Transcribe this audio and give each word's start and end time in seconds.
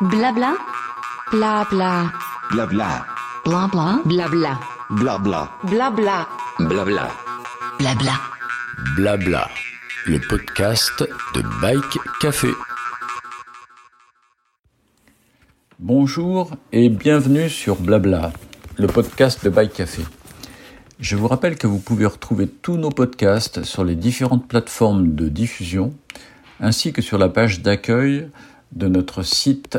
Blabla. 0.00 0.56
Blabla. 1.32 2.12
Blabla. 2.52 3.04
Blabla. 3.44 4.00
Blabla. 4.04 4.60
Blabla. 4.90 5.50
Blabla. 5.64 6.28
Blabla. 6.60 7.10
Blabla. 7.80 8.20
Blabla. 8.94 9.48
Le 10.06 10.20
podcast 10.20 11.02
de 11.34 11.42
Bike 11.60 11.98
Café. 12.20 12.50
Bonjour 15.80 16.52
et 16.70 16.90
bienvenue 16.90 17.50
sur 17.50 17.74
Blabla, 17.74 18.32
le 18.76 18.86
podcast 18.86 19.44
de 19.44 19.50
Bike 19.50 19.72
Café. 19.72 20.02
Je 21.00 21.16
vous 21.16 21.26
rappelle 21.26 21.58
que 21.58 21.66
vous 21.66 21.80
pouvez 21.80 22.06
retrouver 22.06 22.46
tous 22.46 22.76
nos 22.76 22.90
podcasts 22.90 23.64
sur 23.64 23.82
les 23.82 23.96
différentes 23.96 24.46
plateformes 24.46 25.16
de 25.16 25.28
diffusion 25.28 25.92
ainsi 26.60 26.92
que 26.92 27.02
sur 27.02 27.18
la 27.18 27.28
page 27.28 27.62
d'accueil 27.62 28.30
de 28.72 28.88
notre 28.88 29.22
site 29.22 29.78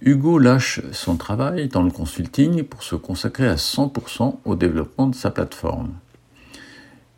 Hugo 0.00 0.38
lâche 0.38 0.80
son 0.92 1.16
travail 1.16 1.68
dans 1.68 1.82
le 1.82 1.90
consulting 1.90 2.62
pour 2.62 2.82
se 2.82 2.94
consacrer 2.94 3.48
à 3.48 3.56
100% 3.56 4.38
au 4.44 4.54
développement 4.54 5.08
de 5.08 5.14
sa 5.14 5.30
plateforme. 5.30 5.92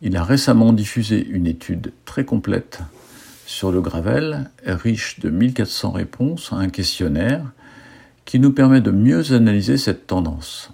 Il 0.01 0.15
a 0.15 0.23
récemment 0.23 0.73
diffusé 0.73 1.25
une 1.25 1.47
étude 1.47 1.91
très 2.05 2.23
complète 2.23 2.81
sur 3.47 3.71
le 3.71 3.81
gravel, 3.81 4.51
riche 4.65 5.19
de 5.19 5.29
1400 5.31 5.91
réponses 5.91 6.53
à 6.53 6.57
un 6.57 6.69
questionnaire 6.69 7.43
qui 8.25 8.39
nous 8.39 8.51
permet 8.51 8.81
de 8.81 8.91
mieux 8.91 9.33
analyser 9.33 9.77
cette 9.77 10.05
tendance. 10.05 10.71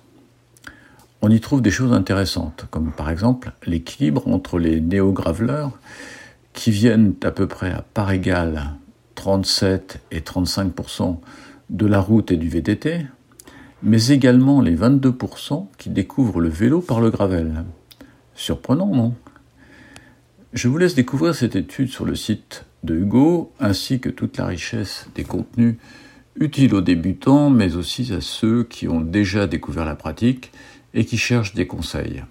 On 1.21 1.29
y 1.29 1.39
trouve 1.39 1.61
des 1.61 1.71
choses 1.71 1.93
intéressantes, 1.93 2.65
comme 2.69 2.91
par 2.91 3.09
exemple 3.09 3.53
l'équilibre 3.65 4.27
entre 4.27 4.59
les 4.59 4.81
néo-graveleurs 4.81 5.71
qui 6.51 6.71
viennent 6.71 7.13
à 7.23 7.31
peu 7.31 7.47
près 7.47 7.71
à 7.71 7.81
part 7.81 8.11
égale 8.11 8.71
37 9.15 10.01
et 10.11 10.19
35% 10.19 11.19
de 11.69 11.85
la 11.85 12.01
route 12.01 12.31
et 12.31 12.37
du 12.37 12.49
VTT, 12.49 13.05
mais 13.83 14.07
également 14.07 14.59
les 14.59 14.75
22% 14.75 15.67
qui 15.77 15.89
découvrent 15.89 16.41
le 16.41 16.49
vélo 16.49 16.81
par 16.81 16.99
le 16.99 17.09
gravel. 17.09 17.63
Surprenant, 18.35 18.87
non? 18.87 19.15
Je 20.53 20.67
vous 20.67 20.77
laisse 20.77 20.95
découvrir 20.95 21.33
cette 21.33 21.55
étude 21.55 21.89
sur 21.89 22.05
le 22.05 22.15
site 22.15 22.65
de 22.83 22.95
Hugo, 22.95 23.51
ainsi 23.59 23.99
que 23.99 24.09
toute 24.09 24.37
la 24.37 24.45
richesse 24.45 25.07
des 25.15 25.23
contenus 25.23 25.75
utiles 26.35 26.73
aux 26.75 26.81
débutants, 26.81 27.49
mais 27.49 27.75
aussi 27.75 28.11
à 28.13 28.21
ceux 28.21 28.63
qui 28.63 28.87
ont 28.87 29.01
déjà 29.01 29.47
découvert 29.47 29.85
la 29.85 29.95
pratique 29.95 30.51
et 30.93 31.05
qui 31.05 31.17
cherchent 31.17 31.53
des 31.53 31.67
conseils. 31.67 32.23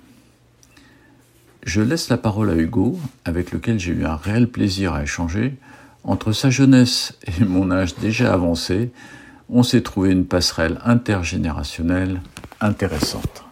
Je 1.65 1.81
laisse 1.81 2.09
la 2.09 2.17
parole 2.17 2.51
à 2.51 2.57
Hugo, 2.57 2.99
avec 3.25 3.53
lequel 3.53 3.79
j'ai 3.79 3.93
eu 3.93 4.05
un 4.05 4.17
réel 4.17 4.49
plaisir 4.49 4.95
à 4.95 5.03
échanger. 5.03 5.55
Entre 6.05 6.33
sa 6.33 6.51
jeunesse 6.51 7.17
et 7.27 7.45
mon 7.45 7.71
âge 7.71 7.95
déjà 7.97 8.33
avancé, 8.33 8.91
on 9.49 9.63
s'est 9.63 9.83
trouvé 9.83 10.11
une 10.11 10.27
passerelle 10.27 10.81
intergénérationnelle 10.85 12.21
intéressante. 12.61 13.45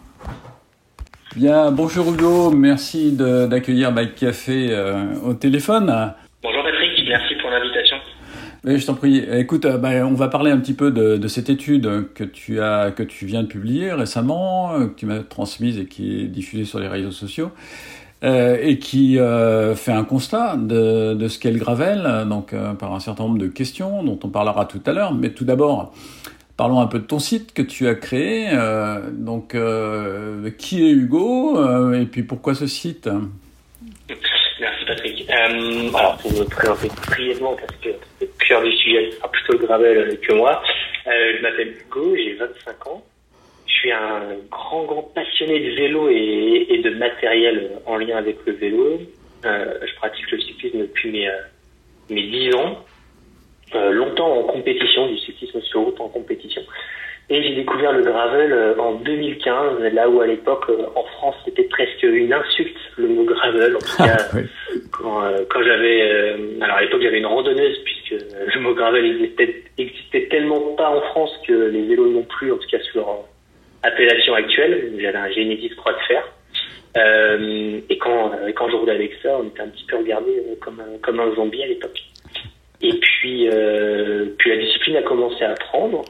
Bien, 1.35 1.71
bonjour 1.71 2.11
Hugo, 2.11 2.51
merci 2.51 3.13
d'accueillir 3.13 3.93
Bike 3.93 4.15
Café 4.15 4.67
euh, 4.71 5.15
au 5.25 5.33
téléphone. 5.33 6.13
Bonjour 6.43 6.61
Patrick, 6.61 7.07
merci 7.07 7.35
pour 7.35 7.49
l'invitation. 7.49 7.95
Mais 8.65 8.77
je 8.77 8.85
t'en 8.85 8.95
prie. 8.95 9.23
Écoute, 9.31 9.63
euh, 9.63 9.77
bah, 9.77 10.05
on 10.05 10.13
va 10.13 10.27
parler 10.27 10.51
un 10.51 10.57
petit 10.57 10.73
peu 10.73 10.91
de, 10.91 11.15
de, 11.15 11.27
cette 11.29 11.49
étude 11.49 11.89
que 12.15 12.25
tu 12.25 12.59
as, 12.59 12.91
que 12.91 13.01
tu 13.01 13.25
viens 13.25 13.43
de 13.43 13.47
publier 13.47 13.93
récemment, 13.93 14.73
euh, 14.73 14.87
que 14.87 14.95
tu 14.95 15.05
m'as 15.05 15.19
transmise 15.19 15.79
et 15.79 15.85
qui 15.85 16.19
est 16.19 16.25
diffusée 16.25 16.65
sur 16.65 16.79
les 16.79 16.89
réseaux 16.89 17.11
sociaux, 17.11 17.51
euh, 18.25 18.57
et 18.61 18.77
qui 18.77 19.17
euh, 19.17 19.73
fait 19.73 19.93
un 19.93 20.03
constat 20.03 20.57
de, 20.57 21.13
de 21.13 21.27
ce 21.29 21.39
qu'est 21.39 21.51
le 21.51 21.59
gravel, 21.59 22.25
donc 22.27 22.53
par 22.77 22.93
un 22.93 22.99
certain 22.99 23.23
nombre 23.23 23.39
de 23.39 23.47
questions 23.47 24.03
dont 24.03 24.19
on 24.21 24.27
parlera 24.27 24.65
tout 24.65 24.81
à 24.85 24.91
l'heure. 24.91 25.13
Mais 25.13 25.29
tout 25.29 25.45
d'abord, 25.45 25.93
Parlons 26.61 26.79
un 26.79 26.85
peu 26.85 26.99
de 26.99 27.05
ton 27.05 27.17
site 27.17 27.55
que 27.55 27.63
tu 27.63 27.87
as 27.87 27.95
créé. 27.95 28.47
Euh, 28.53 29.09
donc, 29.09 29.55
euh, 29.55 30.51
qui 30.59 30.87
est 30.87 30.91
Hugo 30.91 31.57
euh, 31.57 31.99
et 31.99 32.05
puis 32.05 32.21
pourquoi 32.21 32.53
ce 32.53 32.67
site? 32.67 33.09
Merci 34.59 34.85
Patrick. 34.85 35.27
alors, 35.31 36.19
pour 36.19 36.31
me 36.31 36.43
présenter 36.43 36.89
brièvement, 37.07 37.55
parce 37.55 37.75
que 37.77 37.89
le 38.21 38.27
cœur 38.47 38.61
du 38.61 38.71
sujet 38.73 39.09
sera 39.09 39.31
plutôt 39.31 39.57
gravel 39.57 40.19
que 40.19 40.33
moi, 40.33 40.61
je 41.07 41.41
m'appelle 41.41 41.73
Hugo, 41.81 42.15
j'ai 42.15 42.35
25 42.35 42.87
ans. 42.89 43.03
Je 43.65 43.73
suis 43.73 43.91
un 43.91 44.21
grand, 44.51 44.83
grand 44.83 45.11
passionné 45.15 45.61
de 45.61 45.75
vélo 45.75 46.09
et, 46.11 46.67
et 46.69 46.77
de 46.83 46.91
matériel 46.91 47.71
en 47.87 47.97
lien 47.97 48.17
avec 48.17 48.37
le 48.45 48.53
vélo. 48.53 48.99
je 49.43 49.95
pratique 49.95 50.29
le 50.29 50.39
cyclisme 50.39 50.81
depuis 50.81 51.09
mes, 51.09 51.27
mes 52.11 52.21
10 52.21 52.53
ans. 52.53 52.85
Euh, 53.73 53.91
longtemps 53.91 54.39
en 54.39 54.43
compétition, 54.43 55.07
du 55.07 55.17
cyclisme 55.17 55.61
sur 55.61 55.81
route 55.81 55.99
en 56.01 56.09
compétition. 56.09 56.61
Et 57.29 57.41
j'ai 57.41 57.55
découvert 57.55 57.93
le 57.93 58.03
gravel 58.03 58.51
euh, 58.51 58.75
en 58.77 58.95
2015, 58.95 59.81
là 59.93 60.09
où 60.09 60.19
à 60.19 60.27
l'époque 60.27 60.65
euh, 60.69 60.87
en 60.95 61.03
France 61.03 61.35
c'était 61.45 61.63
presque 61.63 62.03
une 62.03 62.33
insulte 62.33 62.75
le 62.97 63.07
mot 63.07 63.23
gravel. 63.23 63.77
En 63.77 63.79
tout 63.79 63.97
cas, 63.97 64.17
ah, 64.19 64.37
quand, 64.91 65.21
quand 65.49 65.63
j'avais, 65.63 66.35
alors 66.59 66.77
à 66.77 66.81
l'époque 66.81 67.01
j'avais 67.01 67.19
une 67.19 67.25
randonneuse 67.25 67.77
puisque 67.85 68.21
le 68.53 68.59
mot 68.59 68.73
gravel 68.73 69.05
existait, 69.05 69.63
existait 69.77 70.27
tellement 70.29 70.59
pas 70.75 70.89
en 70.89 71.01
France 71.11 71.31
que 71.47 71.53
les 71.53 71.83
vélos 71.83 72.09
non 72.09 72.23
plus, 72.23 72.51
en 72.51 72.57
tout 72.57 72.67
cas 72.69 72.79
sur 72.79 72.99
leur 72.99 73.19
appellation 73.83 74.33
actuelle. 74.33 74.91
J'avais 74.99 75.17
un 75.17 75.31
Genesis 75.31 75.73
croix 75.77 75.93
de 75.93 75.99
fer. 76.09 76.23
Euh, 76.97 77.79
et 77.89 77.97
quand, 77.97 78.31
quand 78.53 78.69
je 78.69 78.75
roulais 78.75 78.95
avec 78.95 79.13
ça, 79.23 79.37
on 79.39 79.47
était 79.47 79.61
un 79.61 79.69
petit 79.69 79.85
peu 79.85 79.95
regardé 79.95 80.43
comme 80.59 80.81
un, 80.81 80.97
comme 81.01 81.21
un 81.21 81.33
zombie 81.35 81.63
à 81.63 81.67
l'époque. 81.67 82.10
Et 82.83 82.93
puis, 82.93 83.47
euh, 83.49 84.25
puis 84.37 84.49
la 84.49 84.57
discipline 84.57 84.97
a 84.97 85.03
commencé 85.03 85.43
à 85.43 85.53
prendre. 85.53 86.03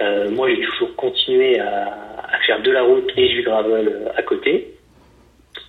Euh, 0.00 0.30
moi, 0.30 0.48
j'ai 0.50 0.60
toujours 0.60 0.94
continué 0.96 1.58
à, 1.58 1.96
à, 2.30 2.38
faire 2.46 2.60
de 2.62 2.70
la 2.70 2.82
route 2.82 3.10
et 3.16 3.28
du 3.28 3.42
gravel 3.42 3.88
euh, 3.88 4.08
à 4.16 4.22
côté. 4.22 4.74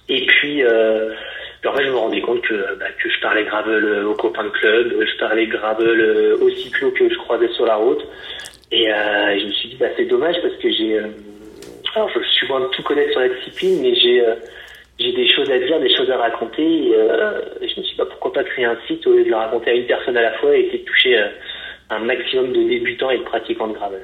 Et 0.09 0.25
puis, 0.25 0.63
euh, 0.63 1.13
en 1.65 1.73
fait, 1.73 1.85
je 1.85 1.89
me 1.89 1.95
rendais 1.95 2.21
compte 2.21 2.41
que, 2.41 2.77
bah, 2.77 2.85
que 3.01 3.09
je 3.09 3.19
parlais 3.21 3.45
gravel 3.45 3.83
euh, 3.83 4.09
aux 4.09 4.15
copains 4.15 4.43
de 4.43 4.49
club, 4.49 4.93
je 4.99 5.17
parlais 5.17 5.47
gravel 5.47 6.37
aux 6.41 6.49
cyclos 6.49 6.91
que 6.91 7.09
je 7.09 7.17
croisais 7.19 7.49
sur 7.53 7.65
la 7.65 7.75
route. 7.75 8.05
Et 8.71 8.91
euh, 8.91 9.39
je 9.39 9.45
me 9.45 9.51
suis 9.51 9.69
dit, 9.69 9.77
bah, 9.79 9.87
c'est 9.95 10.05
dommage 10.05 10.35
parce 10.41 10.55
que 10.55 10.69
j'ai... 10.71 10.99
alors, 11.95 12.09
je 12.13 12.19
suis 12.33 12.47
loin 12.47 12.59
de 12.59 12.67
tout 12.67 12.83
connaître 12.83 13.11
sur 13.11 13.21
la 13.21 13.29
discipline, 13.29 13.81
mais 13.81 13.95
j'ai 13.95 14.23
j'ai 14.99 15.13
des 15.13 15.27
choses 15.29 15.49
à 15.49 15.57
dire, 15.57 15.79
des 15.79 15.95
choses 15.95 16.09
à 16.09 16.17
raconter. 16.17 16.91
Euh, 16.93 17.41
je 17.61 17.65
me 17.65 17.67
suis 17.67 17.81
dit, 17.81 17.95
bah, 17.97 18.05
pourquoi 18.09 18.33
pas 18.33 18.43
créer 18.43 18.65
un 18.65 18.77
site 18.87 19.05
au 19.07 19.13
lieu 19.13 19.23
de 19.23 19.29
le 19.29 19.35
raconter 19.35 19.71
à 19.71 19.73
une 19.73 19.85
personne 19.85 20.17
à 20.17 20.21
la 20.21 20.33
fois 20.39 20.55
et 20.55 20.69
de 20.71 20.77
toucher 20.79 21.17
euh, 21.17 21.27
un 21.89 21.99
maximum 21.99 22.51
de 22.51 22.67
débutants 22.67 23.09
et 23.09 23.19
de 23.19 23.23
pratiquants 23.23 23.67
de 23.67 23.73
gravel. 23.73 24.01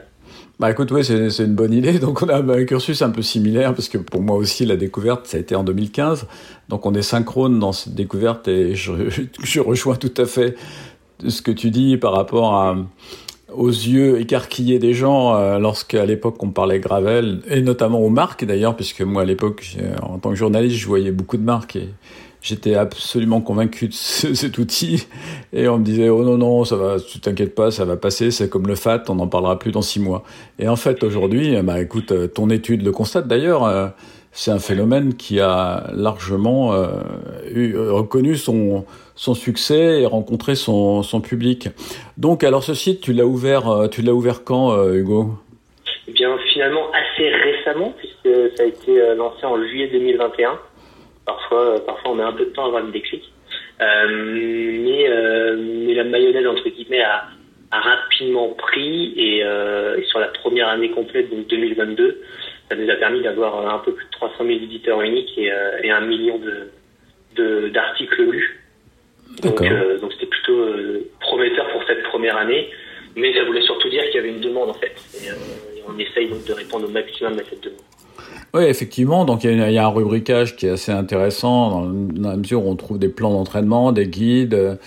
Bah 0.57 0.71
écoute, 0.71 0.89
oui, 0.92 1.03
c'est 1.03 1.44
une 1.44 1.56
bonne 1.56 1.74
idée. 1.74 2.00
Donc 2.00 2.21
on 2.21 2.30
a 2.30 2.38
un 2.38 2.65
cursus 2.65 3.01
un 3.01 3.09
peu 3.09 3.21
similaire, 3.21 3.74
parce 3.74 3.89
que 3.89 3.97
pour 3.97 4.21
moi 4.21 4.38
aussi, 4.38 4.65
la 4.65 4.77
découverte, 4.77 5.25
ça 5.25 5.38
a 5.38 5.39
été 5.42 5.56
en 5.56 5.63
2015. 5.63 6.27
Donc 6.69 6.86
on 6.86 6.94
est 6.94 7.01
synchrone 7.01 7.59
dans 7.59 7.74
cette 7.74 7.94
découverte 7.94 8.47
et 8.47 8.74
je 8.75 9.59
rejoins 9.59 9.95
tout 9.95 10.13
à 10.18 10.25
fait 10.25 10.56
ce 11.27 11.42
que 11.42 11.51
tu 11.51 11.71
dis 11.71 11.97
par 11.97 12.13
rapport 12.13 12.53
à, 12.53 12.75
aux 13.53 13.69
yeux 13.69 14.19
écarquillés 14.19 14.80
des 14.80 14.94
gens 14.94 15.36
euh, 15.36 15.59
lorsqu'à 15.59 16.06
l'époque 16.06 16.42
on 16.42 16.50
parlait 16.50 16.80
Gravel, 16.80 17.42
et 17.50 17.62
notamment 17.62 18.00
aux 18.00 18.09
marques 18.09 18.45
d'ailleurs, 18.45 18.75
puisque 18.75 19.01
moi 19.01 19.21
à 19.21 19.25
l'époque, 19.25 19.77
en 20.01 20.18
tant 20.19 20.30
que 20.30 20.36
journaliste, 20.36 20.77
je 20.77 20.88
voyais 20.88 21.12
beaucoup 21.12 21.38
de 21.38 21.44
marques 21.44 21.75
et 21.75 21.89
j'étais 22.45 22.75
absolument 22.75 23.42
convaincu 23.42 23.88
de 23.88 23.94
cet 23.94 24.57
outil. 24.57 25.07
Et 25.51 25.68
on 25.68 25.80
me 25.80 25.83
disait, 25.83 26.09
oh 26.09 26.24
non, 26.24 26.38
non, 26.38 26.63
ça 26.63 26.75
va, 26.75 27.00
tu 27.00 27.19
t'inquiètes 27.19 27.56
pas, 27.56 27.71
ça 27.71 27.86
va 27.86 27.97
passer, 27.97 28.31
c'est 28.31 28.50
comme 28.50 28.68
le 28.68 28.75
FAT, 28.75 29.03
on 29.09 29.15
n'en 29.15 29.27
parlera 29.27 29.57
plus 29.57 29.71
dans 29.71 29.81
six 29.81 30.00
mois. 30.00 30.24
Et 30.59 30.68
en 30.68 30.75
fait, 30.75 31.03
aujourd'hui, 31.03 31.59
bah 31.63 31.81
écoute, 31.81 32.13
ton 32.33 32.50
étude 32.50 32.83
le 32.83 32.92
constate 32.92 33.27
d'ailleurs, 33.27 33.63
euh, 33.63 33.88
c'est 34.36 34.52
un 34.52 34.60
phénomène 34.60 35.16
qui 35.16 35.40
a 35.40 35.86
largement 35.94 36.74
euh, 36.74 36.88
eu, 37.54 37.78
reconnu 37.78 38.36
son, 38.36 38.86
son 39.16 39.34
succès 39.34 40.02
et 40.02 40.06
rencontré 40.06 40.56
son, 40.56 41.04
son 41.04 41.22
public. 41.22 41.70
Donc, 42.18 42.44
alors 42.44 42.62
ce 42.62 42.74
site, 42.74 43.00
tu 43.00 43.14
l'as 43.14 43.26
ouvert, 43.26 43.70
euh, 43.70 43.88
tu 43.88 44.02
l'as 44.02 44.12
ouvert 44.12 44.44
quand, 44.44 44.74
euh, 44.74 44.96
Hugo? 44.96 45.30
Eh 46.10 46.12
bien, 46.12 46.38
finalement, 46.52 46.92
assez 46.92 47.30
récemment, 47.30 47.94
puisque 47.98 48.58
ça 48.58 48.64
a 48.64 48.66
été 48.66 49.16
lancé 49.16 49.46
en 49.46 49.58
juillet 49.58 49.88
2021. 49.88 50.60
Parfois, 51.26 51.86
parfois, 51.86 52.12
on 52.12 52.16
met 52.16 52.24
un 52.24 52.34
peu 52.34 52.44
de 52.44 52.50
temps 52.50 52.66
à 52.66 52.68
avoir 52.68 52.84
le 52.84 52.92
déclic. 52.92 53.24
mais, 53.80 55.08
la 55.96 56.04
mayonnaise, 56.04 56.46
entre 56.46 56.68
guillemets, 56.68 57.04
a, 57.04 57.24
rapidement 57.72 58.50
pris 58.50 59.14
et, 59.18 59.44
sur 60.08 60.20
la 60.20 60.28
première 60.28 60.68
année 60.68 60.92
complète, 60.92 61.30
donc 61.30 61.48
2022, 61.48 62.22
ça 62.70 62.76
nous 62.76 62.90
a 62.90 62.96
permis 62.96 63.22
d'avoir 63.22 63.74
un 63.74 63.80
peu 63.80 63.94
plus 63.94 64.06
de 64.06 64.12
300 64.12 64.36
000 64.40 64.50
éditeurs 64.50 65.02
uniques 65.02 65.38
et, 65.38 65.52
euh, 65.52 65.80
et 65.84 65.92
un 65.92 66.02
million 66.02 66.40
de 66.40 66.70
d'articles 67.74 68.24
lus. 68.24 68.62
Donc 69.44 69.62
euh, 69.62 70.00
donc 70.00 70.14
c'était 70.14 70.28
plutôt 70.28 70.58
euh, 70.58 71.10
prometteur 71.20 71.68
pour 71.74 71.84
cette 71.86 72.02
première 72.04 72.38
année, 72.38 72.70
mais 73.18 73.34
ça 73.34 73.44
voulait 73.44 73.62
surtout 73.62 73.90
dire 73.90 74.04
qu'il 74.06 74.16
y 74.16 74.20
avait 74.20 74.30
une 74.30 74.40
demande 74.40 74.70
en 74.70 74.74
fait. 74.74 74.96
Et, 75.22 75.30
on 75.88 76.00
essaye 76.00 76.28
donc 76.28 76.44
de 76.46 76.54
répondre 76.54 76.88
au 76.88 76.92
maximum 76.92 77.34
à 77.34 77.44
cette 77.48 77.64
demande. 77.64 77.78
Oui, 78.56 78.64
effectivement. 78.64 79.24
Donc, 79.24 79.44
il 79.44 79.52
y, 79.52 79.74
y, 79.74 79.78
a 79.78 79.86
un 79.86 79.90
rubricage 79.90 80.56
qui 80.56 80.66
est 80.66 80.72
assez 80.72 80.92
intéressant 80.92 81.70
dans, 81.70 81.86
dans 81.86 82.30
la 82.30 82.38
mesure 82.38 82.66
où 82.66 82.72
on 82.72 82.76
trouve 82.76 82.98
des 82.98 83.10
plans 83.10 83.32
d'entraînement, 83.32 83.92
des 83.92 84.08
guides, 84.08 84.80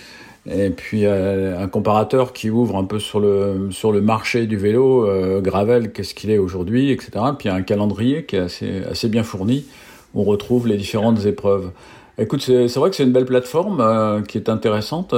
et 0.51 0.69
puis 0.69 1.05
euh, 1.05 1.61
un 1.61 1.67
comparateur 1.67 2.33
qui 2.33 2.49
ouvre 2.49 2.77
un 2.77 2.83
peu 2.83 2.99
sur 2.99 3.19
le 3.19 3.69
sur 3.71 3.91
le 3.91 4.01
marché 4.01 4.47
du 4.47 4.57
vélo 4.57 5.07
euh, 5.07 5.41
gravel, 5.41 5.91
qu'est-ce 5.91 6.13
qu'il 6.13 6.31
est 6.31 6.37
aujourd'hui, 6.37 6.91
etc. 6.91 7.11
Puis 7.37 7.49
un 7.49 7.61
calendrier 7.61 8.25
qui 8.25 8.35
est 8.35 8.85
assez 8.89 9.09
bien 9.09 9.23
fourni. 9.23 9.65
On 10.15 10.23
retrouve 10.23 10.67
les 10.67 10.77
différentes 10.77 11.25
épreuves. 11.25 11.71
Écoute, 12.17 12.41
c'est 12.41 12.75
vrai 12.75 12.89
que 12.89 12.95
c'est 12.95 13.03
une 13.03 13.11
belle 13.11 13.25
plateforme 13.25 13.79
euh, 13.79 14.21
qui 14.21 14.37
est 14.37 14.49
intéressante 14.49 15.13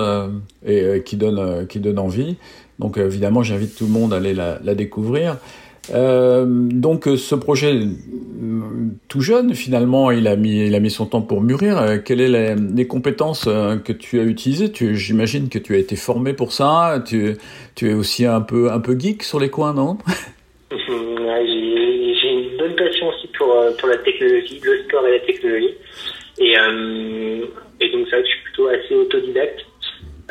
et 0.66 1.02
qui 1.06 1.16
donne 1.18 1.66
qui 1.68 1.80
donne 1.80 2.00
envie. 2.00 2.36
Donc 2.80 2.98
évidemment, 2.98 3.44
j'invite 3.44 3.76
tout 3.76 3.86
le 3.86 3.92
monde 3.92 4.14
à 4.14 4.18
aller 4.18 4.34
la 4.34 4.76
découvrir. 4.76 5.38
Euh, 5.90 6.46
donc 6.48 7.06
ce 7.06 7.34
projet 7.34 7.80
tout 9.08 9.22
jeune 9.22 9.56
finalement 9.56 10.12
il 10.12 10.28
a 10.28 10.36
mis 10.36 10.68
il 10.68 10.76
a 10.76 10.80
mis 10.80 10.92
son 10.92 11.06
temps 11.06 11.22
pour 11.22 11.42
mûrir. 11.42 11.78
Euh, 11.78 11.98
quelles 11.98 12.28
sont 12.28 12.76
les, 12.76 12.88
compétences 12.88 13.48
euh, 13.48 13.78
que 13.78 13.92
tu 13.92 14.20
as 14.20 14.24
utilisées? 14.24 14.72
J'imagine 14.94 15.50
que 15.50 15.60
tu 15.60 15.76
as 15.76 15.80
été 15.80 15.96
formé 15.96 16.34
pour 16.34 16.54
ça. 16.54 17.04
Tu, 17.06 17.36
es 17.82 17.94
aussi 17.94 18.26
un 18.26 18.42
peu 18.42 18.72
un 18.72 18.80
peu 18.80 18.98
geek 18.98 19.24
sur 19.24 19.40
les 19.40 19.50
coins 19.50 19.74
non? 19.74 19.98
J'ai 20.72 22.30
une 22.30 22.58
bonne 22.58 22.76
passion 22.76 23.08
aussi 23.10 23.28
pour 23.38 23.90
la 23.90 23.98
technologie 23.98 24.62
le 24.64 24.84
sport 24.84 25.08
et 25.08 25.14
la 25.14 25.20
technologie. 25.26 25.74
Et, 26.38 26.54
et 26.54 27.92
donc 27.92 28.08
ça 28.08 28.22
je 28.22 28.28
suis 28.28 28.44
plutôt 28.44 28.68
assez 28.68 28.96
autodidacte 28.96 29.66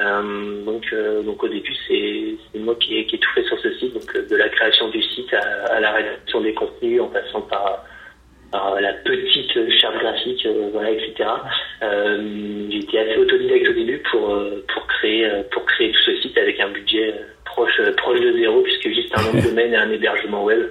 euh, 0.00 0.64
donc, 0.64 0.85
euh, 0.93 1.23
donc 1.23 1.43
au 1.43 1.49
début, 1.49 1.75
c'est 1.87 2.58
moi 2.58 2.75
qui 2.76 2.97
ai, 2.97 3.06
qui 3.06 3.17
ai, 3.17 3.19
tout 3.19 3.31
fait 3.35 3.44
sur 3.44 3.58
ce 3.61 3.73
site, 3.75 3.93
donc 3.93 4.17
euh, 4.17 4.26
de 4.26 4.37
la 4.37 4.49
création 4.49 4.88
du 4.88 5.02
site 5.02 5.32
à, 5.35 5.75
à, 5.75 5.81
la 5.81 5.93
rédaction 5.93 6.41
des 6.41 6.55
contenus, 6.55 7.02
en 7.02 7.08
passant 7.08 7.43
par, 7.43 7.85
par 8.50 8.81
la 8.81 8.94
petite 8.94 9.52
charte 9.79 9.99
graphique, 9.99 10.47
voilà, 10.73 10.91
etc. 10.91 11.29
Été 12.70 12.99
assez 12.99 13.17
autodidacte 13.19 13.69
au 13.69 13.73
début 13.73 14.02
pour 14.11 14.37
pour 14.73 14.87
créer 14.87 15.29
pour 15.52 15.64
créer 15.67 15.93
tout 15.93 16.00
ce 16.06 16.23
site 16.23 16.38
avec 16.38 16.58
un 16.61 16.70
budget 16.70 17.14
proche 17.44 17.81
proche 17.99 18.20
de 18.20 18.32
zéro, 18.32 18.62
puisque 18.62 18.88
juste 18.88 19.12
un 19.19 19.23
nom 19.23 19.35
de 19.35 19.41
domaine 19.49 19.73
et 19.75 19.76
un 19.76 19.91
hébergement 19.91 20.44
web 20.44 20.62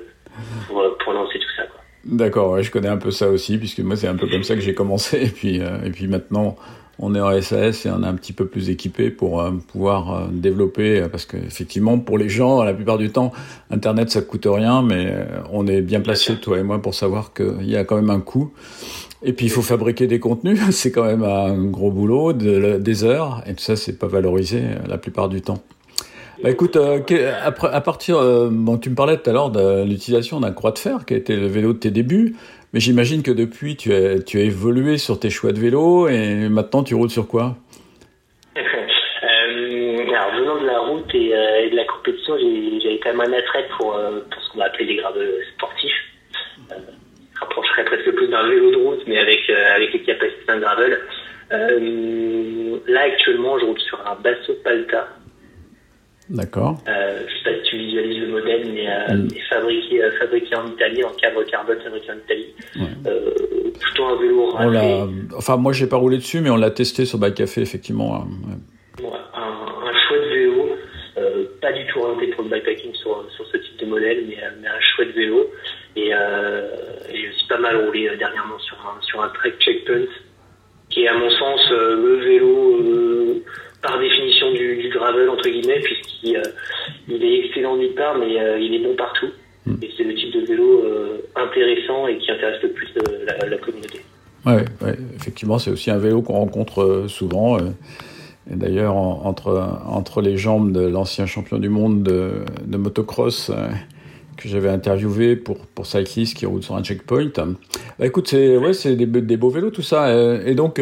pour, 0.67 0.97
pour 0.97 1.13
lancer 1.13 1.37
tout 1.37 1.51
ça. 1.55 1.63
D'accord, 2.05 2.51
ouais, 2.51 2.63
je 2.63 2.71
connais 2.71 2.87
un 2.87 2.97
peu 2.97 3.11
ça 3.11 3.29
aussi, 3.29 3.57
puisque 3.57 3.79
moi 3.79 3.95
c'est 3.95 4.07
un 4.07 4.15
peu 4.15 4.27
comme 4.27 4.43
ça 4.43 4.55
que 4.55 4.61
j'ai 4.61 4.73
commencé, 4.73 5.27
et 5.27 5.29
puis 5.29 5.57
et 5.57 5.91
puis 5.91 6.07
maintenant 6.07 6.57
on 6.99 7.15
est 7.15 7.21
en 7.21 7.41
SAS 7.41 7.85
et 7.85 7.89
on 7.89 8.03
est 8.03 8.07
un 8.07 8.13
petit 8.13 8.33
peu 8.33 8.45
plus 8.45 8.69
équipé 8.69 9.09
pour 9.09 9.41
euh, 9.41 9.51
pouvoir 9.71 10.13
euh, 10.13 10.27
développer, 10.31 11.05
parce 11.09 11.25
qu'effectivement, 11.25 11.97
pour 11.97 12.17
les 12.17 12.29
gens, 12.29 12.61
la 12.63 12.73
plupart 12.73 12.97
du 12.97 13.09
temps, 13.09 13.31
Internet, 13.71 14.11
ça 14.11 14.21
coûte 14.21 14.47
rien, 14.49 14.81
mais 14.81 15.07
euh, 15.07 15.25
on 15.51 15.65
est 15.65 15.81
bien 15.81 16.01
placé, 16.01 16.35
toi 16.35 16.59
et 16.59 16.63
moi, 16.63 16.81
pour 16.81 16.93
savoir 16.93 17.33
qu'il 17.33 17.69
y 17.69 17.77
a 17.77 17.85
quand 17.85 17.95
même 17.95 18.09
un 18.09 18.19
coût. 18.19 18.51
Et 19.23 19.33
puis, 19.33 19.45
il 19.45 19.49
faut 19.49 19.61
fabriquer 19.61 20.07
des 20.07 20.19
contenus, 20.19 20.59
c'est 20.71 20.91
quand 20.91 21.05
même 21.05 21.23
un 21.23 21.65
gros 21.65 21.91
boulot, 21.91 22.33
de, 22.33 22.77
des 22.77 23.03
heures, 23.05 23.43
et 23.47 23.53
tout 23.53 23.63
ça, 23.63 23.77
c'est 23.77 23.97
pas 23.97 24.07
valorisé 24.07 24.61
la 24.87 24.97
plupart 24.97 25.29
du 25.29 25.41
temps. 25.41 25.63
Bah 26.41 26.49
écoute, 26.49 26.77
à 26.77 27.81
partir, 27.81 28.49
bon, 28.49 28.77
tu 28.77 28.89
me 28.89 28.95
parlais 28.95 29.17
tout 29.17 29.29
à 29.29 29.33
l'heure 29.33 29.49
de 29.49 29.83
l'utilisation 29.83 30.39
d'un 30.39 30.53
croix 30.53 30.71
de 30.71 30.79
fer 30.79 31.05
qui 31.05 31.13
a 31.13 31.17
été 31.17 31.35
le 31.35 31.47
vélo 31.47 31.73
de 31.73 31.79
tes 31.79 31.91
débuts. 31.91 32.37
Mais 32.73 32.79
j'imagine 32.79 33.23
que 33.23 33.31
depuis, 33.31 33.75
tu 33.75 33.93
as, 33.93 34.19
tu 34.19 34.37
as 34.37 34.43
évolué 34.43 34.97
sur 34.97 35.19
tes 35.19 35.29
choix 35.29 35.51
de 35.51 35.59
vélo 35.59 36.07
et 36.07 36.49
maintenant 36.49 36.83
tu 36.83 36.93
roules 36.93 37.09
sur 37.09 37.27
quoi? 37.27 37.55
Euh, 38.55 40.05
Alors, 40.15 40.35
venant 40.39 40.61
de 40.61 40.67
la 40.67 40.79
route 40.79 41.15
et, 41.15 41.33
euh, 41.33 41.69
de 41.69 41.75
la 41.75 41.85
compétition, 41.85 42.35
j'avais 42.37 42.99
quand 42.99 43.15
même 43.15 43.21
un 43.21 43.37
attrait 43.37 43.67
pour, 43.77 43.95
euh, 43.95 44.19
pour 44.31 44.43
ce 44.43 44.49
qu'on 44.51 44.59
va 44.59 44.65
appeler 44.65 44.85
les 44.85 44.95
graves 44.97 45.17
sportifs. 45.55 45.91
Euh, 46.71 46.75
je 47.33 47.39
rapprocherais 47.39 47.85
presque 47.85 48.11
plus 48.11 48.27
d'un 48.27 48.47
vélo 48.47 48.71
de 48.71 48.77
route, 48.77 49.01
mais 49.07 49.17
avec, 49.17 49.49
euh, 49.49 49.75
avec 49.75 49.93
les 49.93 50.01
capacités 50.01 50.45
d'un 50.47 50.59
gravel. 50.59 50.99
là, 51.49 53.01
actuellement, 53.01 53.57
je 53.57 53.65
roule 53.65 53.79
sur 53.79 53.99
un 54.05 54.15
Basso 54.21 54.53
Palta 54.63 55.07
D'accord. 56.29 56.77
Euh, 56.87 57.23
je 57.27 57.37
sais 57.37 57.43
pas 57.43 57.63
si 57.63 57.71
tu 57.71 57.77
visualises 57.77 58.19
le 58.19 58.27
modèle, 58.27 58.71
mais 58.71 58.87
euh, 58.87 59.15
mm. 59.15 59.29
fabriqué, 59.49 60.03
euh, 60.03 60.11
fabriqué 60.19 60.55
en 60.55 60.67
Italie, 60.67 61.03
en 61.03 61.11
cadre 61.11 61.43
carbone 61.43 61.79
fabriqué 61.83 62.11
en 62.11 62.17
Italie. 62.17 62.53
Ouais. 62.75 63.11
Euh, 63.11 63.71
plutôt 63.79 64.05
un 64.05 64.15
vélo 64.15 64.53
Enfin, 65.35 65.57
moi, 65.57 65.73
j'ai 65.73 65.87
pas 65.87 65.97
roulé 65.97 66.17
dessus, 66.17 66.41
mais 66.41 66.51
on 66.51 66.57
l'a 66.57 66.69
testé 66.69 67.05
sur 67.05 67.17
Bike 67.17 67.35
Café, 67.35 67.61
effectivement. 67.61 68.11
Ouais. 68.11 69.05
Ouais, 69.05 69.17
un, 69.33 69.87
un, 69.87 69.93
chouette 70.07 70.29
vélo, 70.29 70.69
pas 71.61 71.71
du 71.71 71.85
tout 71.87 71.99
orienté 71.99 72.27
pour 72.27 72.43
le 72.43 72.49
bikepacking 72.49 72.93
sur, 72.93 73.25
sur 73.35 73.45
ce 73.47 73.57
type 73.57 73.77
de 73.79 73.85
modèle, 73.85 74.25
mais, 74.27 74.37
mais 74.61 74.67
un 74.67 74.81
chouette 74.95 75.15
vélo. 75.15 75.49
Et, 75.95 76.11
j'ai 77.11 77.29
aussi 77.29 77.47
pas 77.47 77.57
mal 77.57 77.75
roulé 77.85 78.07
dernièrement 78.19 78.59
sur 78.59 78.77
un, 78.77 79.01
sur 79.01 79.23
un 79.23 79.29
Trek 79.29 79.53
Checkpoint, 79.59 80.05
qui 80.89 81.05
est 81.05 81.07
à 81.07 81.17
mon 81.17 81.29
sens 81.31 81.71
le 81.71 82.19
vélo 82.23 83.28
par 83.81 83.99
définition 83.99 84.51
du, 84.51 84.77
du, 84.77 84.89
gravel 84.89 85.29
entre 85.29 85.49
guillemets 85.49 85.79
puisqu'il 85.79 86.37
euh, 86.37 86.43
il 87.07 87.23
est 87.23 87.45
excellent 87.45 87.77
nulle 87.77 87.93
part 87.95 88.17
mais 88.17 88.39
euh, 88.39 88.59
il 88.59 88.73
est 88.73 88.79
bon 88.79 88.95
partout 88.95 89.29
mm. 89.65 89.75
et 89.81 89.89
c'est 89.95 90.03
le 90.03 90.15
type 90.15 90.33
de 90.33 90.45
vélo 90.45 90.83
euh, 90.83 91.17
intéressant 91.35 92.07
et 92.07 92.17
qui 92.17 92.31
intéresse 92.31 92.61
le 92.61 92.69
plus 92.69 92.87
la, 93.25 93.47
la, 93.47 93.57
communauté. 93.57 94.01
Ouais, 94.45 94.65
ouais 94.81 94.97
effectivement 95.15 95.59
c'est 95.59 95.71
aussi 95.71 95.91
un 95.91 95.97
vélo 95.97 96.21
qu'on 96.21 96.33
rencontre 96.33 97.05
souvent. 97.07 97.57
Et 98.51 98.55
d'ailleurs, 98.55 98.95
entre, 98.95 99.77
entre 99.85 100.21
les 100.21 100.35
jambes 100.35 100.71
de 100.71 100.81
l'ancien 100.81 101.27
champion 101.27 101.59
du 101.59 101.69
monde 101.69 102.01
de, 102.01 102.45
de 102.65 102.77
motocross 102.77 103.51
que 104.37 104.49
j'avais 104.49 104.69
interviewé 104.69 105.35
pour, 105.35 105.67
pour 105.67 105.85
Cyclist 105.85 106.35
qui 106.35 106.47
roule 106.47 106.63
sur 106.63 106.75
un 106.75 106.81
checkpoint. 106.81 107.29
Bah, 107.35 108.07
écoute, 108.07 108.27
c'est 108.27 108.57
ouais, 108.57 108.71
des, 108.85 109.05
des 109.05 109.37
beaux 109.37 109.51
vélos 109.51 109.69
tout 109.69 109.83
ça. 109.83 110.11
Et 110.43 110.55
donc, 110.55 110.81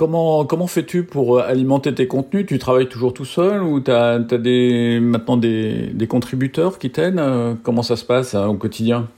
Comment, 0.00 0.66
fais-tu 0.66 1.04
pour 1.04 1.36
euh, 1.36 1.42
alimenter 1.42 1.92
tes 1.94 2.06
contenus? 2.06 2.46
Tu 2.46 2.58
travailles 2.58 2.88
toujours 2.88 3.12
tout 3.12 3.26
seul 3.26 3.62
ou 3.62 3.80
tu 3.80 3.90
as, 3.90 4.18
des, 4.18 4.98
maintenant 4.98 5.36
des, 5.36 6.06
contributeurs 6.08 6.78
qui 6.78 6.90
t'aident? 6.90 7.18
Euh, 7.18 7.52
Comment 7.62 7.82
ça 7.82 7.96
se 7.96 8.06
passe 8.06 8.34
hein, 8.34 8.48
au 8.48 8.54
quotidien? 8.54 9.10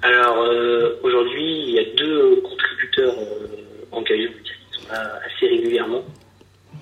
Alors 0.00 0.40
euh, 0.40 0.98
aujourd'hui, 1.02 1.64
il 1.66 1.74
y 1.74 1.80
a 1.80 1.84
deux 1.98 2.40
contributeurs 2.40 3.14
engagés 3.92 4.32
qui 4.42 4.80
sont 4.80 4.90
là 4.90 5.20
assez 5.26 5.46
régulièrement, 5.46 6.02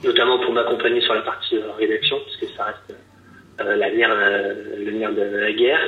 notamment 0.05 0.39
pour 0.39 0.53
m'accompagner 0.53 1.01
sur 1.01 1.15
la 1.15 1.23
partie 1.23 1.57
rédaction, 1.81 2.19
parce 2.21 2.37
que 2.37 2.47
ça 2.57 2.67
reste 2.67 3.01
nerf 3.97 5.13
de 5.13 5.37
la 5.39 5.53
guerre, 5.53 5.81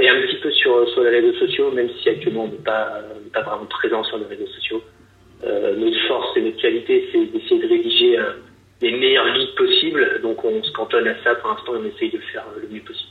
et 0.00 0.08
un 0.08 0.20
petit 0.22 0.36
peu 0.40 0.52
sur, 0.52 0.86
les 1.02 1.20
réseaux 1.20 1.36
sociaux, 1.40 1.72
même 1.72 1.88
si 2.00 2.10
actuellement 2.10 2.44
on 2.44 2.48
n'est 2.48 2.62
pas 2.62 3.02
vraiment 3.34 3.66
présent 3.66 4.04
sur 4.04 4.18
les 4.18 4.26
réseaux 4.26 4.46
sociaux. 4.46 4.80
Euh, 5.44 5.76
notre 5.76 5.98
force 6.06 6.36
et 6.36 6.42
notre 6.42 6.60
qualité, 6.60 7.08
c'est 7.10 7.26
d'essayer 7.26 7.60
de 7.60 7.68
rédiger 7.68 8.18
euh, 8.18 8.32
les 8.80 8.92
meilleurs 8.92 9.26
guides 9.34 9.54
possibles. 9.56 10.20
Donc 10.22 10.44
on 10.44 10.62
se 10.62 10.72
cantonne 10.72 11.08
à 11.08 11.14
ça 11.24 11.34
pour 11.36 11.50
l'instant, 11.50 11.72
on 11.80 11.84
essaye 11.84 12.10
de 12.10 12.18
le 12.18 12.22
faire 12.32 12.44
euh, 12.56 12.60
le 12.62 12.68
mieux 12.68 12.82
possible. 12.82 13.10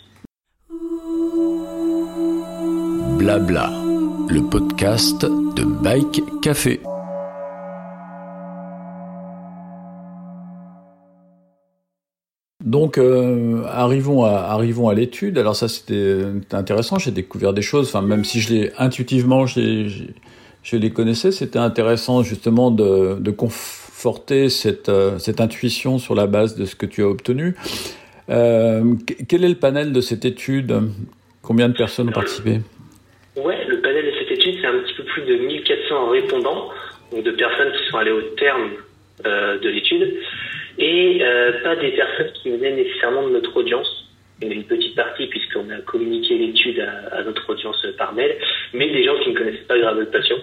Blabla, 3.17 3.69
le 4.29 4.49
podcast 4.49 5.25
de 5.25 5.83
Bike 5.83 6.21
Café. 6.41 6.79
Donc, 12.63 12.97
euh, 12.97 13.65
arrivons 13.67 14.23
à, 14.23 14.31
arrivons 14.31 14.87
à 14.87 14.93
l'étude. 14.93 15.37
Alors 15.37 15.57
ça, 15.57 15.67
c'était 15.67 16.23
intéressant. 16.51 16.97
J'ai 16.99 17.11
découvert 17.11 17.51
des 17.51 17.61
choses. 17.61 17.89
Enfin, 17.89 18.01
même 18.01 18.23
si 18.23 18.39
je 18.39 18.53
l'ai 18.53 18.71
intuitivement, 18.77 19.45
je, 19.45 20.05
je 20.63 20.77
les 20.77 20.91
connaissais, 20.91 21.31
c'était 21.31 21.59
intéressant 21.59 22.23
justement 22.23 22.71
de, 22.71 23.31
conforter 23.31 24.49
cette, 24.49 24.89
euh, 24.89 25.17
cette 25.17 25.41
intuition 25.41 25.97
sur 25.97 26.15
la 26.15 26.27
base 26.27 26.55
de 26.55 26.65
ce 26.65 26.75
que 26.75 26.85
tu 26.85 27.01
as 27.03 27.07
obtenu. 27.07 27.55
Euh, 28.29 28.95
quel 29.27 29.43
est 29.43 29.49
le 29.49 29.55
panel 29.55 29.91
de 29.91 30.01
cette 30.01 30.25
étude? 30.25 30.73
Combien 31.41 31.69
de 31.69 31.73
personnes 31.73 32.09
ont 32.09 32.13
participé? 32.13 32.59
Ouais, 33.35 33.65
le 33.67 33.81
panel 33.81 34.05
de 34.05 34.11
cette 34.19 34.31
étude, 34.31 34.55
c'est 34.61 34.67
un 34.67 34.79
petit 34.79 34.93
peu 34.93 35.03
plus 35.03 35.23
de 35.23 35.35
1400 35.35 36.09
répondants, 36.09 36.69
donc 37.11 37.23
de 37.23 37.31
personnes 37.31 37.71
qui 37.71 37.89
sont 37.89 37.97
allées 37.97 38.11
au 38.11 38.21
terme 38.37 38.69
euh, 39.25 39.59
de 39.59 39.69
l'étude 39.69 40.15
et 40.77 41.21
pas 41.63 41.75
des 41.75 41.91
personnes 41.91 42.31
qui 42.33 42.49
venaient 42.49 42.75
nécessairement 42.75 43.27
de 43.27 43.33
notre 43.33 43.55
audience. 43.55 44.00
Une 44.41 44.63
petite 44.63 44.95
partie 44.95 45.27
puisqu'on 45.27 45.69
a 45.69 45.77
communiqué 45.81 46.35
l'étude 46.35 46.79
à, 47.11 47.21
notre 47.23 47.47
audience 47.49 47.85
par 47.97 48.13
mail, 48.13 48.35
mais 48.73 48.89
des 48.89 49.03
gens 49.03 49.15
qui 49.19 49.29
ne 49.29 49.37
connaissaient 49.37 49.67
pas 49.67 49.77
Gravel 49.77 50.07
Passion. 50.07 50.37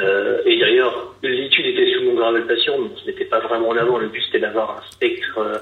Euh, 0.00 0.38
et 0.44 0.58
d'ailleurs, 0.58 1.14
l'étude 1.22 1.66
était 1.66 1.92
sous 1.94 2.04
mon 2.04 2.14
Gravel 2.14 2.46
Passion, 2.46 2.78
donc 2.78 2.92
ce 3.02 3.06
n'était 3.06 3.24
pas 3.24 3.40
vraiment 3.40 3.70
en 3.70 3.76
avant. 3.76 3.98
Le 3.98 4.08
but 4.08 4.22
c'était 4.26 4.40
d'avoir 4.40 4.78
un 4.78 4.90
spectre 4.90 5.38
euh, 5.38 5.58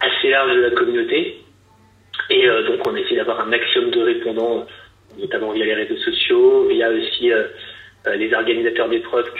assez 0.00 0.30
large 0.30 0.54
de 0.56 0.60
la 0.60 0.70
communauté. 0.70 1.38
Et 2.30 2.48
euh, 2.48 2.66
donc 2.66 2.86
on 2.88 2.94
a 2.94 2.98
essayé 2.98 3.16
d'avoir 3.16 3.40
un 3.40 3.46
maximum 3.46 3.90
de 3.90 4.00
répondants, 4.00 4.66
notamment 5.18 5.52
via 5.52 5.64
les 5.64 5.74
réseaux 5.74 5.96
sociaux, 5.96 6.66
via 6.68 6.90
aussi 6.90 7.30
les 8.16 8.32
organisateurs 8.32 8.88
d'épreuves 8.88 9.30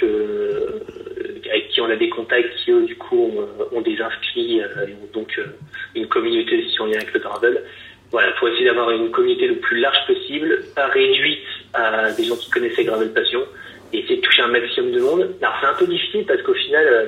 avec 1.50 1.68
qui 1.68 1.80
on 1.80 1.88
a 1.88 1.97
des 1.97 2.11
contacts 2.11 2.54
qui 2.57 2.71
eux 2.71 2.85
du 2.85 2.97
coup 2.97 3.33
ont, 3.35 3.76
ont 3.76 3.80
des 3.80 3.99
inscrits 3.99 4.59
et 4.59 4.92
ont 4.92 5.09
donc 5.14 5.40
une 5.95 6.07
communauté 6.07 6.64
aussi 6.64 6.80
en 6.80 6.87
lien 6.87 6.97
avec 6.97 7.12
le 7.12 7.21
gravel. 7.21 7.62
Voilà, 8.11 8.33
pour 8.33 8.49
essayer 8.49 8.64
d'avoir 8.64 8.90
une 8.90 9.11
communauté 9.11 9.47
le 9.47 9.57
plus 9.57 9.80
large 9.80 9.99
possible, 10.07 10.64
pas 10.75 10.87
réduite 10.87 11.45
à 11.75 12.11
des 12.12 12.25
gens 12.25 12.37
qui 12.37 12.49
connaissaient 12.50 12.85
Gravel 12.85 13.12
Passion, 13.12 13.45
et 13.92 13.99
essayer 13.99 14.16
de 14.16 14.23
toucher 14.23 14.42
un 14.42 14.49
maximum 14.49 14.92
de 14.92 15.00
monde. 15.00 15.35
Alors 15.42 15.57
c'est 15.61 15.66
un 15.66 15.75
peu 15.75 15.87
difficile 15.87 16.25
parce 16.26 16.40
qu'au 16.42 16.54
final, 16.54 16.87
euh, 16.87 17.07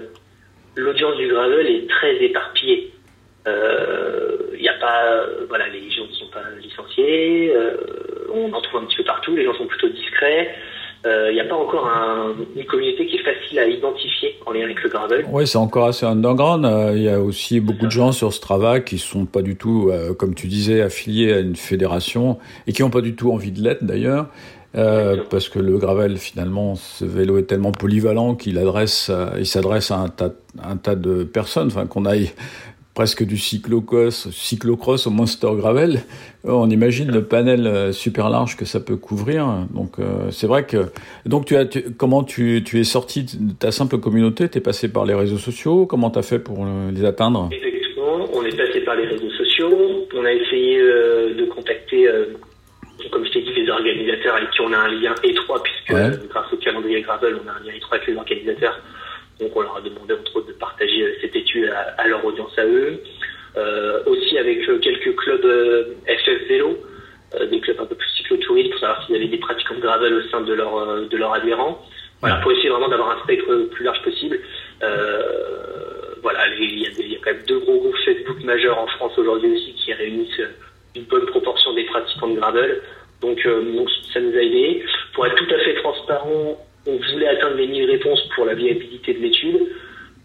l'audience 0.77 1.17
du 1.17 1.29
gravel 1.29 1.67
est 1.67 1.89
très 1.89 2.17
éparpillée. 2.23 2.93
Il 3.47 4.61
n'y 4.61 4.69
a 4.69 4.75
pas, 4.75 5.27
voilà, 5.49 5.69
les 5.69 5.91
gens 5.91 6.07
ne 6.07 6.13
sont 6.13 6.29
pas 6.29 6.43
licenciés, 6.61 7.53
on 8.33 8.53
en 8.53 8.61
trouve 8.61 8.83
un 8.83 8.85
petit 8.85 8.97
peu 8.97 9.05
partout, 9.05 9.35
les 9.35 9.45
gens 9.45 9.55
sont 9.55 9.67
plutôt 9.67 9.89
discrets 9.89 10.55
il 11.02 11.09
euh, 11.09 11.33
n'y 11.33 11.40
a 11.40 11.45
pas 11.45 11.57
encore 11.57 11.87
un, 11.87 12.35
une 12.54 12.64
communauté 12.66 13.07
qui 13.07 13.16
est 13.16 13.23
facile 13.23 13.59
à 13.59 13.66
identifier 13.66 14.37
en 14.45 14.52
lien 14.52 14.64
avec 14.64 14.83
le 14.83 14.90
gravel. 14.90 15.25
Oui, 15.30 15.47
c'est 15.47 15.57
encore 15.57 15.87
assez 15.87 16.04
underground. 16.04 16.69
Il 16.95 17.02
y 17.02 17.09
a 17.09 17.21
aussi 17.21 17.61
beaucoup 17.61 17.87
de 17.87 17.90
gens 17.90 18.12
sur 18.12 18.35
Strava 18.35 18.80
qui 18.80 18.99
sont 18.99 19.25
pas 19.25 19.40
du 19.40 19.57
tout, 19.57 19.88
euh, 19.90 20.12
comme 20.12 20.35
tu 20.35 20.47
disais, 20.47 20.83
affiliés 20.83 21.33
à 21.33 21.38
une 21.38 21.57
fédération 21.57 22.38
et 22.66 22.73
qui 22.73 22.83
n'ont 22.83 22.90
pas 22.90 23.00
du 23.00 23.16
tout 23.16 23.33
envie 23.33 23.50
de 23.50 23.62
l'être 23.62 23.83
d'ailleurs. 23.83 24.26
Euh, 24.76 25.16
parce 25.30 25.49
que 25.49 25.59
le 25.59 25.78
gravel, 25.78 26.19
finalement, 26.19 26.75
ce 26.75 27.04
vélo 27.07 27.38
est 27.38 27.45
tellement 27.45 27.73
polyvalent 27.73 28.35
qu'il 28.35 28.59
adresse, 28.59 29.11
il 29.38 29.47
s'adresse 29.47 29.90
à 29.90 29.97
un 29.97 30.09
tas, 30.09 30.30
un 30.62 30.76
tas 30.76 30.97
de 30.97 31.25
personnes. 31.25 31.69
Enfin, 31.69 31.87
qu'on 31.87 32.04
aille 32.04 32.30
presque 32.95 33.25
du 33.25 33.39
cyclocross, 33.39 34.31
cyclocross 34.31 35.07
au 35.07 35.11
monster 35.11 35.49
gravel, 35.57 36.01
euh, 36.45 36.51
on 36.51 36.69
imagine 36.69 37.11
le 37.11 37.25
panel 37.25 37.67
euh, 37.67 37.93
super 37.93 38.31
large 38.31 38.57
que 38.57 38.65
ça 38.65 38.81
peut 38.81 38.97
couvrir. 38.97 39.47
Donc 39.71 39.99
euh, 39.99 40.31
c'est 40.31 40.47
vrai 40.47 40.67
que 40.67 40.91
donc 41.25 41.47
tu 41.47 41.57
as 41.57 41.67
comment 41.97 42.25
tu, 42.25 42.63
tu 42.65 42.81
es 42.81 42.85
sorti 42.85 43.25
de 43.25 43.53
ta 43.53 43.71
simple 43.71 43.99
communauté, 43.99 44.49
tu 44.49 44.59
es 44.59 44.61
passé 44.61 44.93
par 44.93 45.05
les 45.05 45.15
réseaux 45.15 45.39
sociaux, 45.39 45.87
comment 45.87 46.11
tu 46.11 46.19
as 46.19 46.23
fait 46.23 46.39
pour 46.39 46.67
les 46.93 47.05
atteindre? 47.05 47.49
Effectivement, 47.53 48.29
on 48.35 48.45
est 48.45 48.57
passé 48.57 48.81
par 48.81 48.97
les 48.97 49.07
réseaux 49.07 49.31
sociaux, 49.31 50.07
on 50.15 50.25
a 50.25 50.33
essayé 50.33 50.79
de 50.81 51.45
contacter 51.55 52.09
comme 53.11 53.25
je 53.25 53.31
t'ai 53.31 53.43
dit, 53.43 53.53
les 53.57 53.71
organisateurs 53.71 54.37
avec 54.37 54.51
qui 54.51 54.61
on 54.61 54.73
a 54.73 54.77
un 54.77 54.89
lien 54.89 55.15
étroit, 55.25 55.63
puisque 55.63 56.29
grâce 56.29 56.53
au 56.53 56.57
calendrier 56.57 57.01
Gravel, 57.01 57.39
on 57.43 57.49
a 57.49 57.53
un 57.53 57.67
lien 57.67 57.75
étroit 57.75 57.97
avec 57.97 58.09
les 58.09 58.17
organisateurs 58.17 58.79
donc 59.41 59.57
on 59.57 59.63
leur 59.63 59.77
a 59.77 59.81
demandé 59.81 60.15
entre 60.15 60.37
autres 60.37 60.49
de 60.49 60.53
partager 60.53 61.03
euh, 61.03 61.15
cette 61.21 61.35
étude 61.35 61.73
à, 61.97 62.07
leur 62.07 62.25
audience 62.25 62.57
à 62.59 62.65
eux. 62.65 63.03
Euh, 63.57 64.05
aussi 64.07 64.39
avec 64.39 64.69
euh, 64.69 64.79
quelques 64.79 65.17
clubs 65.17 65.45
FF 66.07 66.49
Vélo, 66.49 66.79
des 67.51 67.61
clubs 67.61 67.81
un 67.81 67.87
peu 67.87 67.95
plus 67.95 68.09
cyclotouristes 68.17 68.71
pour 68.71 68.81
savoir 68.81 69.05
s'il 69.05 69.17
y 69.17 69.19
avait 69.19 69.29
des 69.29 69.39
pratiquants 69.39 69.75
de 69.75 69.81
gravel 69.81 70.15
au 70.15 70.23
sein 70.31 70.41
de 70.41 70.53
leur 70.53 71.09
de 71.09 71.17
leurs 71.17 71.33
adhérents. 71.33 71.85
Voilà, 72.21 72.37
pour 72.37 72.53
essayer 72.53 72.69
vraiment 72.69 72.89
d'avoir 72.89 73.17
un 73.17 73.23
spectre 73.23 73.51
le 73.51 73.67
plus 73.67 73.85
large 73.85 74.03
possible. 74.03 74.39
voilà, 76.23 76.47
il 76.59 76.81
y, 76.81 76.87
a 76.87 76.91
il 76.99 77.13
y, 77.13 77.17
a 77.17 77.19
quand 77.25 77.33
même 77.33 77.43
deux 77.47 77.61
gros 77.61 77.79
groupes 77.79 77.97
Facebook 78.05 78.43
majeurs 78.43 78.79
en 78.79 78.87
France 78.89 79.17
aujourd'hui 79.17 79.53
aussi 79.53 79.73
qui 79.75 79.93
réunissent 79.93 80.43
une 80.97 81.05
bonne 81.05 81.27
proportion 81.27 81.73
des 81.75 81.85
pratiquants 81.85 82.29
de 82.29 82.37
gravel. 82.37 82.83
Donc, 83.21 83.43
donc 83.47 83.89
ça 84.13 84.21
nous 84.21 84.37
a 84.37 84.43
aidé. 84.43 84.85
Pour 85.15 85.27
être 85.27 85.37
tout 85.37 85.55
à 85.55 85.59
fait 85.61 85.75
transparent, 85.75 86.59
on 86.87 86.97
voulait 86.97 87.29
atteindre 87.29 87.57
les 87.57 87.67
1000 87.67 87.91
réponses 87.91 88.27
pour 88.35 88.45
la 88.47 88.55
viabilité 88.55 89.15
de 89.15 89.19
l'étude. 89.19 89.69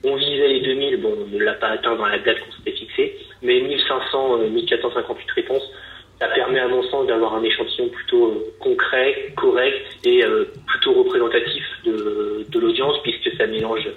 On 0.03 0.15
visait 0.15 0.47
les 0.47 0.61
2000, 0.61 1.01
bon, 1.01 1.13
on 1.25 1.35
ne 1.35 1.43
l'a 1.43 1.53
pas 1.53 1.69
atteint 1.69 1.95
dans 1.95 2.05
la 2.05 2.19
date 2.19 2.39
qu'on 2.39 2.51
s'était 2.57 2.77
fixée, 2.77 3.17
mais 3.41 3.59
1500, 3.59 4.37
1458 4.49 5.09
euh, 5.09 5.33
réponses, 5.35 5.71
ça 6.19 6.27
permet 6.27 6.59
à 6.59 6.67
mon 6.67 6.83
sens 6.83 7.07
d'avoir 7.07 7.35
un 7.35 7.43
échantillon 7.43 7.89
plutôt 7.89 8.27
euh, 8.27 8.53
concret, 8.59 9.33
correct 9.35 9.81
et 10.05 10.23
euh, 10.23 10.45
plutôt 10.67 10.93
représentatif 10.93 11.63
de, 11.83 12.45
de 12.47 12.59
l'audience 12.59 13.01
puisque 13.03 13.35
ça 13.35 13.47
mélange 13.47 13.89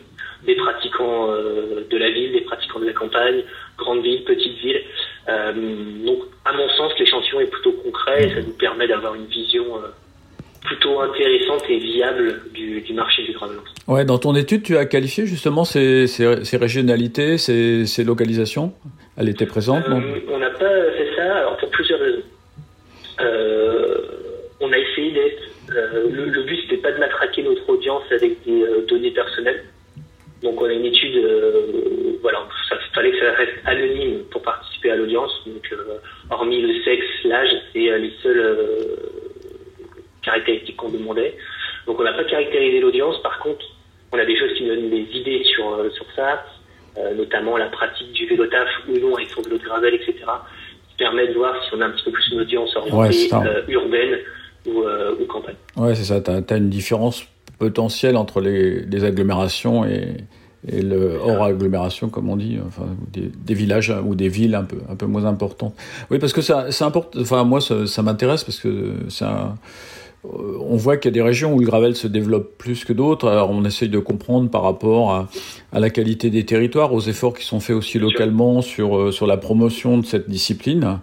des 0.45 0.55
pratiquants 0.55 1.27
de 1.27 1.97
la 1.99 2.11
ville, 2.11 2.33
des 2.33 2.41
pratiquants 2.43 2.79
de 2.79 2.87
la 2.87 2.93
campagne, 2.93 3.43
grande 3.77 4.03
ville, 4.03 4.23
petite 4.23 4.57
ville. 4.59 4.81
donc, 6.07 6.21
à 6.45 6.53
mon 6.53 6.69
sens, 6.71 6.93
l'échantillon 6.99 7.41
est 7.41 7.51
plutôt 7.51 7.73
concret 7.73 8.25
et 8.25 8.29
ça 8.31 8.41
nous 8.41 8.53
permet 8.53 8.87
d'avoir 8.87 9.17
une 9.17 9.27
vision 9.27 9.67
plutôt 10.69 11.01
intéressante 11.01 11.65
et 11.71 11.79
viable 11.79 12.43
du, 12.53 12.81
du 12.83 12.93
marché 12.93 13.23
du 13.25 13.33
gravel. 13.33 13.57
Ouais, 13.87 14.05
dans 14.05 14.19
ton 14.19 14.35
étude, 14.35 14.63
tu 14.63 14.77
as 14.77 14.85
qualifié 14.85 15.27
justement 15.27 15.65
ces, 15.65 16.07
ces, 16.07 16.45
ces 16.45 16.57
régionalités, 16.59 17.39
ces, 17.39 17.87
ces, 17.87 18.05
localisations 18.05 18.75
Elle 19.17 19.31
était 19.31 19.47
présente 19.47 19.85
euh, 19.89 20.01
On 20.31 20.39
n'a 20.39 20.51
pas 20.51 20.91
fait 20.97 21.09
ça, 21.17 21.39
alors 21.39 21.57
pour 21.57 21.71
plusieurs 21.71 22.01
raisons. 22.01 22.23
Euh, 23.21 23.97
on 24.61 24.71
a 24.73 24.79
essayé 24.79 25.13
d'être. 25.13 25.43
Euh, 25.75 26.09
le, 26.11 26.27
le, 26.27 26.43
but, 26.43 26.61
c'était 26.63 26.83
pas 26.83 26.93
de 26.93 26.99
matraquer 26.99 27.43
notre 27.43 27.67
audience 27.69 28.03
avec 28.11 28.45
des 28.45 28.65
données 28.87 29.11
personnelles. 29.11 29.65
Donc, 30.43 30.61
on 30.61 30.67
a 30.67 30.73
une 30.73 30.85
étude. 30.85 31.17
Voilà, 32.21 32.47
ça 32.69 32.77
fallait 32.95 33.13
que 33.13 33.19
ça 33.19 33.33
reste 33.33 33.55
anonyme 33.65 34.19
pour 34.31 34.43
participer 34.43 34.91
à 34.91 34.97
l'audience. 34.97 35.33
Donc, 35.47 35.75
hormis 36.31 36.61
le 36.61 36.83
sexe, 36.85 37.07
l'âge, 37.25 37.51
c'est 37.73 37.99
les 37.99 38.13
seuls 38.23 38.57
caractéristiques 40.29 40.77
qu'on 40.77 40.91
demandait. 40.91 41.35
Donc 41.87 41.99
on 41.99 42.05
n'a 42.05 42.13
pas 42.13 42.25
caractérisé 42.25 42.81
l'audience. 42.81 43.21
Par 43.23 43.39
contre, 43.41 43.65
on 44.13 44.19
a 44.19 44.25
des 44.25 44.39
choses 44.39 44.53
qui 44.57 44.65
nous 44.65 44.75
donnent 44.75 44.91
des 44.91 45.07
idées 45.15 45.43
sur, 45.45 45.73
euh, 45.73 45.91
sur 45.91 46.05
ça, 46.15 46.45
euh, 46.99 47.15
notamment 47.15 47.57
la 47.57 47.69
pratique 47.69 48.13
du 48.13 48.27
vélo 48.27 48.47
taf 48.47 48.69
ou 48.89 48.99
non 48.99 49.17
avec 49.17 49.29
son 49.31 49.43
vélo 49.43 49.59
de 49.59 49.65
gravel, 49.65 49.95
etc. 49.95 50.15
qui 50.89 50.97
permet 50.99 51.29
de 51.29 51.35
voir 51.35 51.55
si 51.65 51.75
on 51.75 51.81
a 51.81 51.87
un 51.87 51.91
petit 51.91 52.05
peu 52.05 52.13
plus 52.13 52.29
une 52.33 52.41
audience 52.41 52.77
orientée 52.77 53.31
euh, 53.33 53.63
urbaine 53.69 54.19
ou, 54.67 54.83
ou, 54.83 55.25
campagne. 55.27 55.55
Ouais, 55.77 55.95
c'est 55.95 56.05
ça. 56.05 56.21
Tu 56.21 56.31
as, 56.31 56.57
une 56.57 56.69
différence 56.69 57.25
potentielle 57.59 58.17
entre 58.17 58.41
les, 58.41 58.81
les 58.83 59.05
agglomérations 59.05 59.87
et, 59.87 60.17
et 60.71 60.83
le 60.83 61.17
hors 61.23 61.45
agglomération, 61.45 62.11
comme 62.11 62.29
on 62.29 62.37
dit, 62.37 62.59
enfin 62.67 62.87
des, 63.13 63.31
des, 63.35 63.55
villages 63.55 63.95
ou 64.05 64.15
des 64.15 64.29
villes 64.29 64.55
un 64.55 64.65
peu 64.65 64.79
un 64.91 64.97
peu 64.97 65.07
moins 65.07 65.25
importantes. 65.25 65.75
Oui, 66.11 66.19
parce 66.19 66.35
que 66.35 66.43
ça, 66.43 66.71
c'est 66.71 66.85
important. 66.85 67.19
Enfin, 67.19 67.45
moi, 67.45 67.61
ça, 67.61 67.87
ça 67.87 68.03
m'intéresse 68.03 68.45
parce 68.45 68.59
que 68.59 68.93
c'est 69.09 69.25
un 69.25 69.55
on 70.25 70.77
voit 70.77 70.97
qu'il 70.97 71.11
y 71.11 71.13
a 71.13 71.15
des 71.15 71.23
régions 71.23 71.55
où 71.55 71.61
le 71.61 71.67
gravel 71.67 71.95
se 71.95 72.07
développe 72.07 72.59
plus 72.59 72.85
que 72.85 72.93
d'autres. 72.93 73.29
Alors 73.29 73.51
on 73.51 73.65
essaye 73.65 73.89
de 73.89 73.99
comprendre 73.99 74.51
par 74.51 74.63
rapport 74.63 75.13
à, 75.13 75.29
la 75.73 75.91
qualité 75.91 76.31
des 76.31 76.45
territoires, 76.45 76.93
aux 76.93 77.01
efforts 77.01 77.35
qui 77.35 77.45
sont 77.45 77.61
faits 77.61 77.77
aussi 77.77 77.99
localement 77.99 78.61
sur, 78.63 78.97
euh, 78.97 79.13
sur 79.13 79.27
la 79.27 79.37
promotion 79.37 79.99
de 79.99 80.07
cette 80.07 80.29
discipline. 80.29 80.99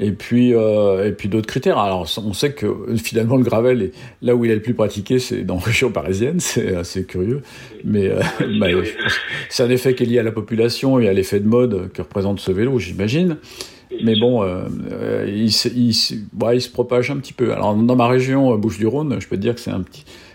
Et 0.00 0.12
puis, 0.12 0.54
euh, 0.54 1.10
puis 1.10 1.28
d'autres 1.28 1.48
critères. 1.48 1.78
Alors, 1.78 2.08
on 2.24 2.32
sait 2.32 2.52
que 2.52 2.66
finalement 2.96 3.36
le 3.36 3.42
gravel, 3.42 3.82
est, 3.82 3.92
là 4.22 4.36
où 4.36 4.44
il 4.44 4.50
est 4.50 4.54
le 4.54 4.62
plus 4.62 4.74
pratiqué, 4.74 5.18
c'est 5.18 5.42
dans 5.42 5.54
la 5.58 5.60
région 5.60 5.90
parisienne. 5.90 6.38
C'est 6.38 6.76
assez 6.76 7.04
curieux, 7.04 7.42
mais 7.84 8.08
euh, 8.08 8.84
c'est 9.48 9.64
un 9.64 9.70
effet 9.70 9.94
qui 9.94 10.04
est 10.04 10.06
lié 10.06 10.18
à 10.20 10.22
la 10.22 10.32
population 10.32 11.00
et 11.00 11.08
à 11.08 11.12
l'effet 11.12 11.40
de 11.40 11.48
mode 11.48 11.90
que 11.92 12.02
représente 12.02 12.38
ce 12.38 12.52
vélo, 12.52 12.78
j'imagine. 12.78 13.38
Mais 14.02 14.18
bon, 14.18 14.42
euh, 14.42 14.64
euh, 14.92 15.26
il, 15.28 15.52
se 15.52 16.70
propage 16.70 17.10
un 17.10 17.16
petit 17.16 17.32
peu. 17.32 17.52
Alors 17.52 17.74
dans 17.74 17.96
ma 17.96 18.06
région, 18.06 18.52
euh, 18.52 18.56
Bouches-du-Rhône, 18.56 19.20
je 19.20 19.28
peux 19.28 19.36
te 19.36 19.40
dire 19.40 19.54
que 19.54 19.60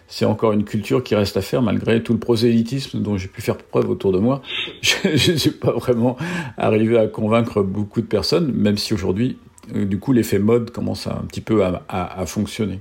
c'est 0.07 0.25
encore 0.25 0.53
une 0.53 0.63
culture 0.63 1.03
qui 1.03 1.15
reste 1.15 1.37
à 1.37 1.41
faire 1.41 1.61
malgré 1.61 2.01
tout 2.01 2.13
le 2.13 2.19
prosélytisme 2.19 2.99
dont 3.01 3.17
j'ai 3.17 3.27
pu 3.27 3.41
faire 3.41 3.57
preuve 3.57 3.89
autour 3.89 4.11
de 4.11 4.19
moi. 4.19 4.41
Je 4.81 5.31
ne 5.31 5.37
suis 5.37 5.51
pas 5.51 5.71
vraiment 5.71 6.17
arrivé 6.57 6.97
à 6.97 7.07
convaincre 7.07 7.61
beaucoup 7.61 8.01
de 8.01 8.07
personnes, 8.07 8.51
même 8.51 8.77
si 8.77 8.93
aujourd'hui, 8.93 9.37
du 9.73 9.97
coup, 9.99 10.13
l'effet 10.13 10.39
mode 10.39 10.71
commence 10.71 11.07
un 11.07 11.23
petit 11.27 11.41
peu 11.41 11.63
à, 11.63 12.25
fonctionner. 12.25 12.79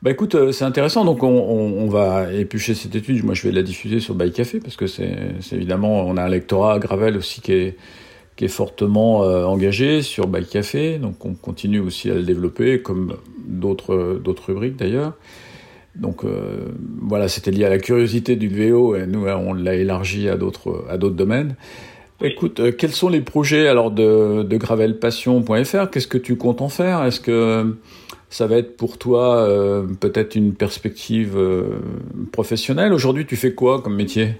Bah 0.00 0.12
écoute, 0.12 0.52
c'est 0.52 0.64
intéressant. 0.64 1.04
Donc 1.04 1.24
on, 1.24 1.88
va 1.88 2.32
éplucher 2.32 2.74
cette 2.74 2.94
étude. 2.94 3.24
Moi, 3.24 3.34
je 3.34 3.42
vais 3.42 3.52
la 3.52 3.62
diffuser 3.62 3.98
sur 3.98 4.14
Bike 4.14 4.34
Café 4.34 4.60
parce 4.60 4.76
que 4.76 4.86
c'est 4.86 5.32
évidemment, 5.52 6.06
on 6.06 6.16
a 6.16 6.22
un 6.22 6.28
lectorat 6.28 6.74
à 6.74 6.78
Gravel 6.78 7.16
aussi 7.16 7.40
qui 7.40 7.52
est, 7.52 7.76
qui 8.38 8.44
est 8.46 8.48
fortement 8.48 9.24
euh, 9.24 9.44
engagé 9.44 10.00
sur 10.00 10.28
Bike 10.28 10.48
Café. 10.48 10.98
Donc 10.98 11.26
on 11.26 11.34
continue 11.34 11.80
aussi 11.80 12.10
à 12.10 12.14
le 12.14 12.22
développer, 12.22 12.80
comme 12.80 13.16
d'autres 13.46 14.18
d'autres 14.24 14.52
rubriques 14.52 14.76
d'ailleurs. 14.76 15.12
Donc 15.96 16.24
euh, 16.24 16.68
voilà, 17.02 17.28
c'était 17.28 17.50
lié 17.50 17.64
à 17.64 17.68
la 17.68 17.78
curiosité 17.78 18.36
du 18.36 18.48
vélo 18.48 18.94
et 18.94 19.06
nous 19.06 19.26
on 19.26 19.52
l'a 19.52 19.74
élargi 19.74 20.28
à 20.28 20.36
d'autres 20.36 20.86
à 20.88 20.96
d'autres 20.96 21.16
domaines. 21.16 21.56
Écoute, 22.20 22.58
euh, 22.58 22.72
quels 22.72 22.92
sont 22.92 23.08
les 23.08 23.20
projets 23.20 23.68
alors 23.68 23.90
de, 23.90 24.42
de 24.42 24.56
gravelpassion.fr 24.56 25.90
Qu'est-ce 25.90 26.08
que 26.08 26.18
tu 26.18 26.36
comptes 26.36 26.62
en 26.62 26.68
faire? 26.68 27.04
Est-ce 27.04 27.20
que 27.20 27.76
ça 28.30 28.46
va 28.46 28.56
être 28.56 28.76
pour 28.76 28.98
toi 28.98 29.36
euh, 29.36 29.86
peut-être 30.00 30.34
une 30.36 30.54
perspective 30.54 31.36
euh, 31.36 31.80
professionnelle? 32.32 32.92
Aujourd'hui, 32.92 33.26
tu 33.26 33.36
fais 33.36 33.54
quoi 33.54 33.82
comme 33.82 33.94
métier? 33.94 34.34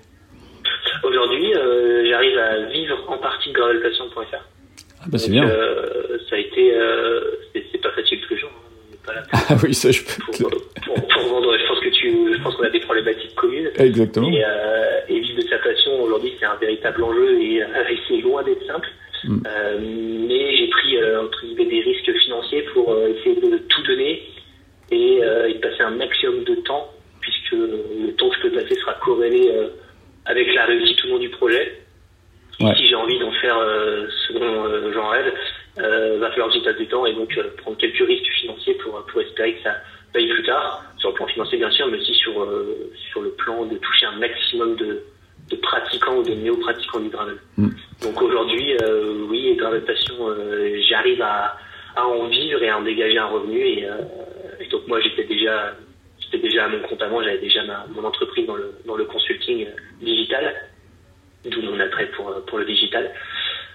Ah 5.01 5.07
bah 5.09 5.19
c'est 5.19 5.31
bien. 5.31 5.49
Euh, 5.49 6.19
ça 6.29 6.37
a 6.37 6.39
été, 6.39 6.75
euh, 6.75 7.21
c'est 7.55 7.81
pas 7.81 7.91
facile 7.93 8.21
tous 8.27 8.35
les 8.35 8.41
jours. 8.41 8.51
hein. 9.09 9.13
Ah 9.33 9.55
oui, 9.63 9.73
ça 9.75 9.91
je 9.91 10.03
peux. 10.03 10.23
pour, 10.43 10.51
pour, 10.51 11.09
pour 11.09 11.23
vendre. 11.29 11.57
Je 11.57 11.67
pense 11.69 11.81
que 11.81 11.89
tu, 11.91 12.35
je 12.37 12.43
pense 12.43 12.55
qu'on 12.57 12.65
a 12.65 12.71
des 12.71 12.81
problématiques 12.81 13.35
communes. 13.35 13.71
Exactement. 13.77 14.31
Et, 14.31 14.45
euh, 14.45 15.01
et 15.09 15.21
vivre 15.21 15.43
de 15.43 15.49
sa 15.49 15.59
passion 15.59 16.03
aujourd'hui, 16.03 16.33
c'est 16.39 16.47
un 16.47 16.57
véritable 16.57 17.03
enjeu 17.05 17.41
et, 17.41 17.57
et 17.57 17.99
c'est 18.09 18.17
loin 18.19 18.43
d'être 18.43 18.67
simple. 18.67 18.89
Mm. 19.25 19.39
Mais 20.29 20.57
j'ai 20.57 20.69
pris 20.69 20.97
entre 21.17 21.41
guillemets 21.45 21.67
des 21.67 21.81
risques 21.81 22.13
financiers 22.25 22.63
pour 22.75 22.97
essayer 23.07 23.37
de 23.37 23.59
tout 23.59 23.83
donner 23.83 24.23
et, 24.91 25.19
euh, 25.23 25.49
et 25.49 25.55
passer 25.55 25.83
un 25.83 25.91
maximum 25.91 26.45
de 26.45 26.55
temps, 26.57 26.93
puisque 27.21 27.53
le 27.53 28.13
temps 28.17 28.29
que 28.31 28.37
je 28.37 28.43
peux 28.43 28.53
passer 28.53 28.75
sera 28.77 28.95
corrélé 28.95 29.51
euh, 29.53 29.69
avec 30.27 30.53
la 30.55 30.67
réussite 30.67 31.03
ou 31.05 31.09
non 31.09 31.19
du 31.19 31.29
projet. 31.31 31.81
Ouais. 32.61 32.75
Si 32.75 32.89
j'ai 32.89 32.95
envie 32.97 33.19
d'en 33.21 33.31
faire 33.33 33.57
euh, 33.57 34.07
ce 34.27 34.33
dont 34.33 34.65
euh, 34.67 34.93
j'en 34.93 35.09
rêve, 35.09 35.33
euh, 35.79 36.19
va 36.19 36.31
falloir 36.31 36.49
que 36.49 36.55
j'y 36.55 36.63
passe 36.63 36.77
du 36.77 36.89
temps 36.89 37.07
et 37.07 37.15
donc 37.15 37.37
euh, 37.39 37.51
prendre 37.59 37.77
quelques 37.77 38.07
risques 38.07 38.33
financiers 38.41 38.75
pour, 38.75 39.05
pour 39.07 39.21
espérer 39.21 39.55
que 39.55 39.63
ça 39.63 39.77
paye 40.13 40.29
plus 40.29 40.43
tard, 40.43 40.83
sur 40.97 41.11
le 41.11 41.15
plan 41.15 41.27
financier 41.27 41.59
bien 41.59 41.71
sûr, 41.71 41.87
mais 41.87 41.99
aussi 41.99 42.15
sur, 42.15 42.43
euh, 42.43 42.91
sur 43.13 43.21
le 43.23 43.31
plan 43.31 43.65
de 43.65 43.77
toucher 43.77 44.07
un 44.07 44.19
maximum 44.19 44.75
de, 44.77 45.03
de 45.51 45.57
pratiquants 45.57 46.17
ou 46.17 46.23
de 46.23 46.35
néo-pratiquants 46.35 47.01
du 47.01 47.09
gravel. 47.11 47.37
Mm. 47.57 47.69
Donc 48.03 48.23
aujourd'hui, 48.23 48.77
euh, 48.83 49.27
oui, 49.29 49.55
Gravel 49.57 49.85
Passion, 49.85 50.15
euh, 50.29 50.81
j'arrive 50.89 51.23
à, 51.23 51.57
à 51.97 52.07
en 52.07 52.27
vivre 52.27 52.63
et 52.63 52.69
à 52.69 52.79
en 52.79 52.83
dégager 52.83 53.19
un 53.19 53.27
revenu. 53.27 53.61
Et, 53.61 53.85
euh, 53.85 53.97
et 54.61 54.67
donc 54.69 54.87
moi, 54.87 55.01
j'étais 55.01 55.25
déjà, 55.25 55.75
j'étais 56.21 56.39
déjà 56.39 56.65
à 56.65 56.69
mon 56.69 56.81
compte 56.81 57.03
avant, 57.03 57.23
j'avais 57.23 57.39
déjà 57.39 57.65
ma, 57.65 57.87
mon 57.95 58.05
entreprise 58.05 58.47
dans 58.47 58.57
le, 58.57 58.73
dans 58.87 58.97
le 58.97 59.05
consulting 59.05 59.67
digital, 60.01 60.55
d'où 61.45 61.63
mon 61.63 61.79
attrait 61.81 62.09
pour, 62.17 62.29
euh, 62.31 62.41
pour 62.47 62.59
le 62.59 62.65
digital. 62.65 63.11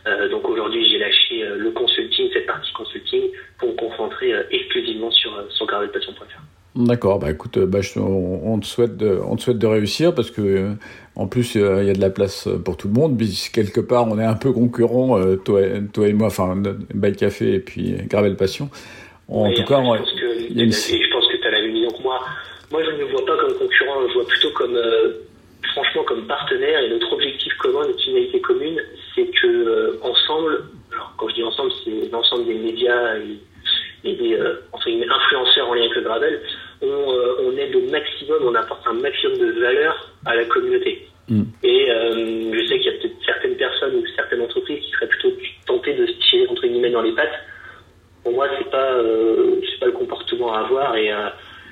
Euh, 0.06 0.28
donc 0.30 0.48
aujourd'hui, 0.50 0.88
j'ai 0.90 0.98
lâché 1.00 1.44
euh, 1.44 1.56
le 1.58 1.72
consulting, 1.72 2.30
cette 2.34 2.46
partie 2.46 2.72
consulting, 2.74 3.22
pour 3.58 3.70
me 3.70 3.76
concentrer 3.76 4.34
exclusivement 4.52 5.12
sur, 5.12 5.32
sur 5.52 5.66
gravelpassion.fr. 5.66 6.42
D'accord, 6.76 7.20
bah 7.20 7.30
écoute, 7.30 7.60
bah, 7.60 7.82
je- 7.82 8.00
on, 8.00 8.54
on 8.54 8.60
te 8.60 8.66
souhaite 8.66 8.98
de, 8.98 9.20
on 9.28 9.36
te 9.36 9.44
souhaite 9.44 9.60
de 9.60 9.68
réussir 9.68 10.16
parce 10.16 10.32
que 10.32 10.72
en 11.16 11.28
plus 11.28 11.56
euh, 11.56 11.84
il 11.84 11.88
y 11.88 11.92
a 11.92 11.94
de 11.94 12.02
la 12.02 12.10
place 12.10 12.50
pour 12.66 12.78
tout 12.78 12.88
le 12.88 12.96
monde. 12.96 13.16
Puis 13.16 13.50
quelque 13.54 13.80
part 13.80 14.08
on 14.08 14.18
est 14.20 14.26
un 14.26 14.34
peu 14.34 14.52
concurrents, 14.52 15.20
euh, 15.20 15.36
toi, 15.36 15.62
et- 15.62 15.86
toi 15.94 16.08
et 16.08 16.14
moi, 16.14 16.28
enfin 16.28 16.56
Bike 16.96 17.18
Café 17.18 17.54
et 17.54 17.60
puis 17.60 17.96
Gravel 18.10 18.36
Passion. 18.36 18.70
En 19.30 19.52
tout 19.54 19.64
cas, 19.66 19.82
je 19.84 19.88
pense 20.00 20.12
que, 20.14 20.52
une- 20.52 20.72
je 20.72 21.12
pense 21.14 21.28
que 21.28 21.38
tu 21.38 21.48
as 21.48 21.52
la 21.52 21.62
même 21.62 21.72
vision 21.74 21.92
que 21.92 22.02
moi. 22.04 22.20
Moi, 22.72 22.84
je 22.84 22.90
ne 22.90 22.98
me 22.98 23.12
vois 23.12 23.24
pas 23.26 23.38
comme 23.38 23.54
concurrent, 23.54 24.08
je 24.10 24.14
vois 24.16 24.26
plutôt 24.28 24.50
comme, 24.56 24.76
euh, 24.76 25.14
franchement, 25.74 26.04
comme 26.04 26.26
partenaire. 26.28 26.80
Et 26.82 26.90
notre 26.90 27.12
objectif 27.14 27.54
commun, 27.58 27.86
notre 27.86 28.02
finalité 28.02 28.40
commune, 28.42 28.80
c'est 29.14 29.26
que 29.28 29.48
euh, 29.48 30.00
ensemble, 30.02 30.64
alors 30.92 31.14
quand 31.18 31.28
je 31.30 31.36
dis 31.36 31.44
ensemble, 31.44 31.72
c'est 31.84 32.10
l'ensemble 32.12 32.46
des 32.46 32.56
médias 32.56 33.18
et, 33.18 34.10
et 34.10 34.16
des 34.16 34.34
euh, 34.36 34.56
entre 34.72 34.86
guillemets, 34.90 35.08
influenceurs 35.10 35.70
en 35.70 35.74
lien 35.74 35.82
avec 35.82 35.96
le 35.96 36.02
gravel, 36.02 36.42
on, 36.82 36.88
euh, 36.88 37.36
on 37.44 37.58
aide 37.58 37.76
au 37.76 37.82
maximum, 37.92 38.40
on 38.44 38.56
apporte 38.56 38.86
un 38.88 38.94
maximum 38.94 39.38
de 39.38 39.60
valeur 39.60 40.10
à 40.26 40.36
la 40.36 40.46
communauté. 40.46 41.08
Mm. 41.30 41.44
Et 41.64 41.88
je 41.88 42.68
sais 42.68 42.80
qu'il 42.80 42.92
y 42.92 42.96
a 42.96 43.00
peut-être 43.00 43.16
certaines 43.26 43.56
personnes 43.56 43.96
ou 43.96 44.04
certaines 44.16 44.42
entreprises 44.42 44.80
qui 44.84 44.92
seraient 44.92 45.08
plutôt 45.08 45.32
tentées 45.66 45.94
de 45.94 46.06
se 46.06 46.14
tirer 46.30 46.48
entre 46.48 46.68
guillemets 46.68 46.90
dans 46.92 47.02
les 47.02 47.14
pattes 47.14 47.40
pour 48.24 48.34
moi 48.34 48.48
c'est 48.58 48.70
pas 48.70 48.92
c'est 49.70 49.80
pas 49.80 49.86
le 49.88 49.92
comportement 49.94 50.54
à 50.54 50.60
avoir 50.60 50.96
et, 50.98 51.12
euh, 51.14 51.30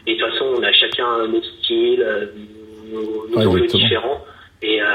et 0.08 0.16
de 0.16 0.20
toute 0.22 0.32
façon 0.32 0.46
on 0.58 0.64
a 0.64 0.72
chacun 0.72 1.28
notre 1.28 1.46
style 1.60 2.02
euh, 2.02 2.26
nos, 2.92 3.28
nos 3.28 3.38
Ouais, 3.38 3.46
enjeux 3.46 3.64
exactement. 3.64 3.84
différents 3.84 4.26
et, 4.62 4.82
euh, 4.82 4.86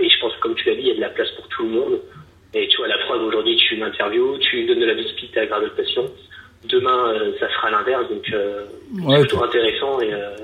et 0.00 0.08
je 0.08 0.20
pense 0.20 0.32
que 0.34 0.40
comme 0.40 0.54
tu 0.56 0.68
l'as 0.68 0.74
dit 0.74 0.82
il 0.82 0.88
y 0.88 0.92
a 0.92 0.96
de 0.96 1.00
la 1.00 1.08
place 1.10 1.30
pour 1.32 1.46
tout 1.48 1.62
le 1.64 1.70
monde 1.70 2.00
et 2.54 2.66
tu 2.68 2.76
vois 2.78 2.88
la 2.88 2.98
preuve 2.98 3.22
aujourd'hui 3.24 3.56
tu 3.56 3.76
m'interviews 3.76 4.38
tu 4.38 4.64
donnes 4.66 4.80
de 4.80 4.86
la 4.86 4.94
visibilité 4.94 5.40
à 5.40 5.46
Gravel 5.46 5.70
Passion 5.70 6.10
demain 6.68 7.12
euh, 7.14 7.32
ça 7.40 7.48
sera 7.50 7.70
l'inverse 7.70 8.08
donc 8.08 8.24
euh, 8.32 8.64
Ouais, 9.02 9.20
c'est 9.20 9.28
toujours 9.28 9.44
intéressant 9.44 10.00
et, 10.00 10.12
euh, 10.12 10.36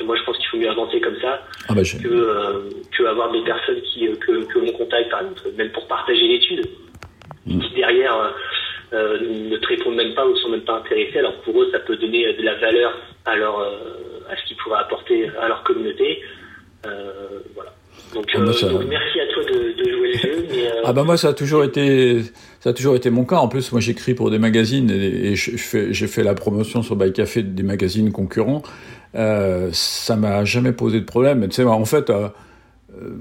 et 0.00 0.04
moi 0.04 0.16
je 0.16 0.22
pense 0.24 0.36
qu'il 0.38 0.46
faut 0.46 0.56
mieux 0.56 0.70
avancer 0.70 1.00
comme 1.00 1.16
ça 1.20 1.42
ah 1.70 1.74
bah, 1.74 1.82
que, 1.82 2.08
euh, 2.08 2.60
que 2.96 3.02
avoir 3.04 3.30
des 3.32 3.42
personnes 3.44 3.80
qui, 3.82 4.08
euh, 4.08 4.14
que, 4.16 4.44
que 4.52 4.58
l'on 4.58 4.72
contacte, 4.72 5.10
par 5.10 5.20
exemple, 5.20 5.42
même 5.56 5.70
pour 5.70 5.86
partager 5.86 6.26
l'étude, 6.26 6.66
Mm. 7.46 7.58
qui 7.60 7.74
derrière 7.74 8.34
euh, 8.92 9.18
ne 9.20 9.56
te 9.56 9.66
répondent 9.66 9.94
même 9.96 10.14
pas 10.14 10.26
ou 10.26 10.36
sont 10.36 10.50
même 10.50 10.60
pas 10.64 10.76
intéressés. 10.76 11.18
Alors 11.20 11.34
pour 11.40 11.62
eux, 11.62 11.68
ça 11.72 11.78
peut 11.78 11.96
donner 11.96 12.30
de 12.34 12.42
la 12.42 12.54
valeur 12.56 12.92
à 13.24 13.34
leur, 13.36 13.58
à 14.28 14.36
ce 14.36 14.46
qu'ils 14.46 14.56
pourraient 14.58 14.80
apporter 14.80 15.28
à 15.40 15.48
leur 15.48 15.62
communauté. 15.62 16.20
Voilà. 17.54 17.72
Donc, 18.14 18.26
Ah 18.34 18.38
bah 18.40 18.52
ça- 18.52 18.68
donc 18.68 18.84
merci 18.88 19.20
à 19.20 19.26
toi 19.32 19.42
de, 19.44 19.72
de 19.72 19.90
jouer 19.90 20.12
le 20.12 20.18
jeu. 20.18 20.44
Mais, 20.50 20.68
Ah 20.84 20.92
bah 20.92 21.02
moi 21.04 21.16
ça 21.16 21.28
a 21.28 21.32
toujours 21.32 21.64
été 21.64 22.20
ça 22.60 22.70
a 22.70 22.72
toujours 22.72 22.94
été 22.94 23.10
mon 23.10 23.24
cas. 23.24 23.36
En 23.36 23.48
plus 23.48 23.72
moi 23.72 23.80
j'écris 23.80 24.14
pour 24.14 24.30
des 24.30 24.38
magazines 24.38 24.90
et, 24.90 25.34
j'ai 25.34 26.06
fait 26.06 26.22
la 26.22 26.34
promotion 26.34 26.82
sur 26.82 26.94
Bike 26.94 27.14
Café 27.14 27.42
des 27.42 27.62
magazines 27.62 28.12
concurrents. 28.12 28.62
Euh, 29.16 29.70
ça 29.72 30.14
m'a 30.16 30.44
jamais 30.44 30.72
posé 30.72 31.00
de 31.00 31.04
problème. 31.04 31.48
Tu 31.48 31.56
sais 31.56 31.64
en 31.64 31.84
fait 31.86 32.10
euh, 32.10 32.28
euh, 32.94 33.16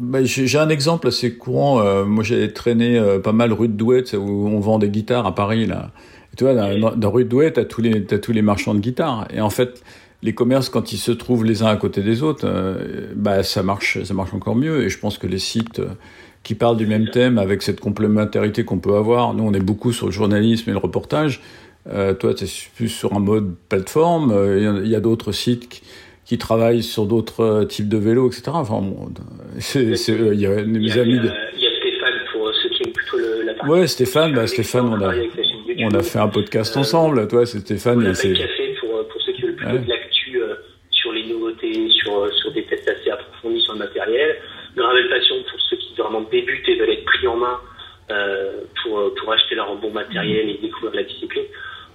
bah, 0.00 0.24
j'ai 0.24 0.58
un 0.58 0.68
exemple 0.68 1.08
assez 1.08 1.36
courant. 1.36 1.80
Euh, 1.80 2.04
moi 2.04 2.24
j'ai 2.24 2.52
traîné 2.52 3.00
pas 3.22 3.32
mal 3.32 3.52
rue 3.52 3.68
de 3.68 3.74
Douai, 3.74 4.04
où 4.14 4.48
on 4.48 4.58
vend 4.58 4.78
des 4.78 4.90
guitares 4.90 5.26
à 5.26 5.34
Paris 5.34 5.66
là. 5.66 5.92
Et 6.32 6.36
tu 6.36 6.44
vois 6.44 6.54
dans, 6.54 6.96
dans 6.96 7.10
rue 7.10 7.24
de 7.24 7.28
Douai 7.28 7.52
t'as 7.52 7.64
tous 7.64 7.80
les 7.80 8.04
t'as 8.04 8.18
tous 8.18 8.32
les 8.32 8.42
marchands 8.42 8.74
de 8.74 8.80
guitares 8.80 9.28
et 9.32 9.40
en 9.40 9.50
fait 9.50 9.82
les 10.22 10.34
commerces, 10.34 10.68
quand 10.68 10.92
ils 10.92 10.98
se 10.98 11.12
trouvent 11.12 11.46
les 11.46 11.62
uns 11.62 11.68
à 11.68 11.76
côté 11.76 12.02
des 12.02 12.22
autres, 12.22 12.46
bah, 13.16 13.42
ça 13.42 13.62
marche, 13.62 14.02
ça 14.02 14.12
marche 14.12 14.34
encore 14.34 14.54
mieux. 14.54 14.84
Et 14.84 14.90
je 14.90 14.98
pense 14.98 15.16
que 15.16 15.26
les 15.26 15.38
sites 15.38 15.80
qui 16.42 16.54
parlent 16.54 16.76
du 16.76 16.86
même 16.86 17.08
thème, 17.10 17.38
avec 17.38 17.62
cette 17.62 17.80
complémentarité 17.80 18.64
qu'on 18.64 18.78
peut 18.78 18.94
avoir, 18.94 19.34
nous, 19.34 19.44
on 19.44 19.52
est 19.52 19.60
beaucoup 19.64 19.92
sur 19.92 20.06
le 20.06 20.12
journalisme 20.12 20.70
et 20.70 20.72
le 20.72 20.78
reportage. 20.78 21.40
Euh, 21.88 22.14
toi, 22.14 22.34
tu 22.34 22.44
es 22.44 22.48
plus 22.76 22.88
sur 22.88 23.12
un 23.14 23.20
mode 23.20 23.54
plateforme. 23.68 24.32
Euh, 24.32 24.80
Il 24.84 24.90
y 24.90 24.94
a- 24.96 25.00
d'autres 25.00 25.32
sites 25.32 25.68
qui, 25.68 25.82
qui 26.24 26.38
travaillent 26.38 26.82
sur 26.82 27.06
d'autres 27.06 27.40
euh, 27.42 27.64
types 27.64 27.88
de 27.88 27.96
vélos, 27.98 28.28
etc. 28.28 28.44
Enfin, 28.54 28.80
bon, 28.80 29.10
c'est, 29.58 29.82
il 29.84 30.40
y 30.40 30.46
a 30.46 30.50
mes 30.62 30.98
amis. 30.98 31.14
il 31.14 31.16
y 31.16 31.20
De... 31.20 31.28
a- 31.28 31.34
il 31.56 31.60
y 31.62 31.66
a 31.66 31.70
Stéphane 31.78 32.18
pour 32.32 32.50
ceux 32.54 32.68
qui 32.70 32.82
aiment 32.84 32.92
plutôt 32.92 33.18
le, 33.18 33.42
la 33.44 33.54
partie. 33.54 33.70
Ouais, 33.72 33.86
Stéphane, 33.86 34.32
bah, 34.34 34.46
Stéphane, 34.46 34.88
on 34.88 35.00
a, 35.02 35.12
on 35.82 35.94
a 35.94 36.02
fait 36.02 36.18
un 36.18 36.28
podcast 36.28 36.76
ensemble. 36.76 37.26
Toi, 37.28 37.44
c'est 37.46 37.60
Stéphane. 37.60 37.98
On 38.02 38.06
a 38.06 38.10
et 38.10 38.14
fait 38.14 38.32
café 38.32 38.74
pour, 38.80 38.90
pour 39.08 39.20
ceux 39.22 39.32
qui 39.32 39.42
veulent 39.42 39.56
plutôt 39.56 39.72
Ouais. 39.72 39.78
de 39.78 39.90
euh, 40.40 40.54
sur 40.90 41.12
les 41.12 41.26
nouveautés, 41.26 41.88
sur, 42.02 42.12
euh, 42.18 42.30
sur 42.40 42.52
des 42.52 42.64
tests 42.64 42.88
assez 42.88 43.10
approfondis 43.10 43.60
sur 43.62 43.72
le 43.74 43.80
matériel. 43.80 44.36
Gravel 44.76 45.08
Passion 45.08 45.34
pour 45.50 45.60
ceux 45.68 45.76
qui 46.30 46.40
vraiment 46.40 46.46
débutent 46.46 46.68
et 46.68 46.78
veulent 46.78 46.90
être 46.90 47.04
pris 47.04 47.26
en 47.26 47.36
main 47.36 47.58
euh, 48.10 48.62
pour, 48.82 49.14
pour 49.14 49.32
acheter 49.32 49.54
leur 49.54 49.74
bon 49.76 49.90
matériel 49.90 50.48
et 50.48 50.58
découvrir 50.60 50.94
la 50.94 51.04
discipline. 51.04 51.44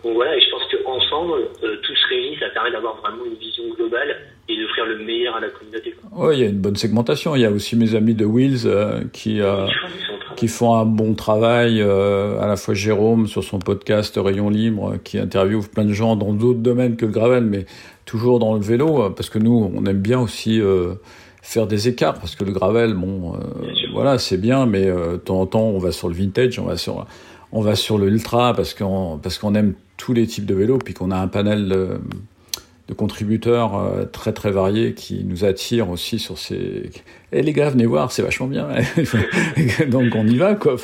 Donc 0.04 0.14
voilà, 0.14 0.38
et 0.38 0.40
je 0.40 0.52
pense 0.52 0.62
qu'ensemble, 0.72 1.34
euh, 1.64 1.78
tous 1.82 1.98
réunis, 2.10 2.38
ça 2.40 2.50
permet 2.50 2.72
d'avoir 2.72 2.96
vraiment 3.02 3.26
une 3.26 3.34
vision 3.40 3.64
globale 3.76 4.16
et 4.48 4.62
d'offrir 4.62 4.86
le 4.86 5.00
meilleur 5.04 5.36
à 5.36 5.40
la 5.40 5.50
communauté. 5.50 5.96
Ouais, 6.12 6.38
il 6.38 6.44
y 6.44 6.46
a 6.46 6.50
une 6.50 6.60
bonne 6.60 6.76
segmentation. 6.76 7.36
Il 7.36 7.42
y 7.42 7.46
a 7.46 7.50
aussi 7.50 7.76
mes 7.76 7.96
amis 7.96 8.14
de 8.14 8.24
Wheels 8.24 8.68
euh, 8.68 9.02
qui, 9.12 9.42
euh, 9.42 9.66
qui 10.36 10.48
font 10.48 10.76
un 10.76 10.86
bon 10.86 11.16
travail. 11.16 11.82
à 11.82 12.46
la 12.46 12.56
fois 12.56 12.76
Jérôme 12.76 13.26
sur 13.26 13.44
son 13.44 13.58
podcast 13.58 14.20
Rayon 14.24 14.52
Libre, 14.52 14.98
qui 15.04 15.18
interviewe 15.18 15.68
plein 15.68 15.86
de 15.86 15.94
gens 15.94 16.16
dans 16.16 16.34
d'autres 16.34 16.60
domaines 16.60 16.98
que 16.98 17.08
le 17.08 17.12
gravel, 17.12 17.44
mais 17.44 17.66
toujours 18.06 18.38
dans 18.38 18.54
le 18.54 18.62
vélo, 18.62 19.10
parce 19.10 19.32
que 19.32 19.40
nous, 19.40 19.72
on 19.76 19.86
aime 19.86 20.02
bien 20.02 20.20
aussi 20.20 20.62
faire 21.42 21.66
des 21.66 21.88
écarts, 21.88 22.20
parce 22.20 22.36
que 22.36 22.44
le 22.44 22.52
gravel, 22.52 22.94
bon. 22.94 23.34
Voilà, 23.96 24.20
c'est 24.20 24.38
bien, 24.38 24.66
mais 24.66 24.86
euh, 24.86 25.14
de 25.14 25.18
temps 25.18 25.42
en 25.42 25.46
temps, 25.46 25.64
on 25.64 25.80
va 25.80 25.92
sur 25.92 26.10
le 26.10 26.14
vintage, 26.14 26.60
on 26.60 26.66
va 26.66 26.78
sur, 26.78 27.06
on 27.52 27.62
va 27.62 27.76
sur 27.76 27.98
le 27.98 28.08
ultra, 28.08 28.54
parce 28.54 28.74
qu'on 28.74 29.20
parce 29.22 29.40
qu'on 29.40 29.56
aime 29.56 29.74
tous 29.98 30.14
les 30.14 30.28
types 30.28 30.46
de 30.46 30.54
vélos, 30.54 30.78
puis 30.78 30.94
qu'on 30.94 31.12
a 31.12 31.18
un 31.18 31.28
panel 31.28 31.68
de, 31.70 32.94
contributeurs 32.94 33.76
euh, 33.76 34.06
très 34.06 34.32
très 34.32 34.52
variés 34.52 34.94
qui 34.94 35.24
nous 35.24 35.44
attirent 35.44 35.90
aussi 35.90 36.20
sur 36.20 36.38
ces. 36.38 36.92
Eh 37.32 37.42
les 37.42 37.52
gars, 37.52 37.70
venez 37.70 37.88
voir, 37.88 38.12
c'est 38.12 38.22
vachement 38.22 38.48
bien. 38.48 38.68
Donc 39.90 40.14
on 40.16 40.28
y 40.28 40.38
va 40.38 40.54
quoi. 40.54 40.76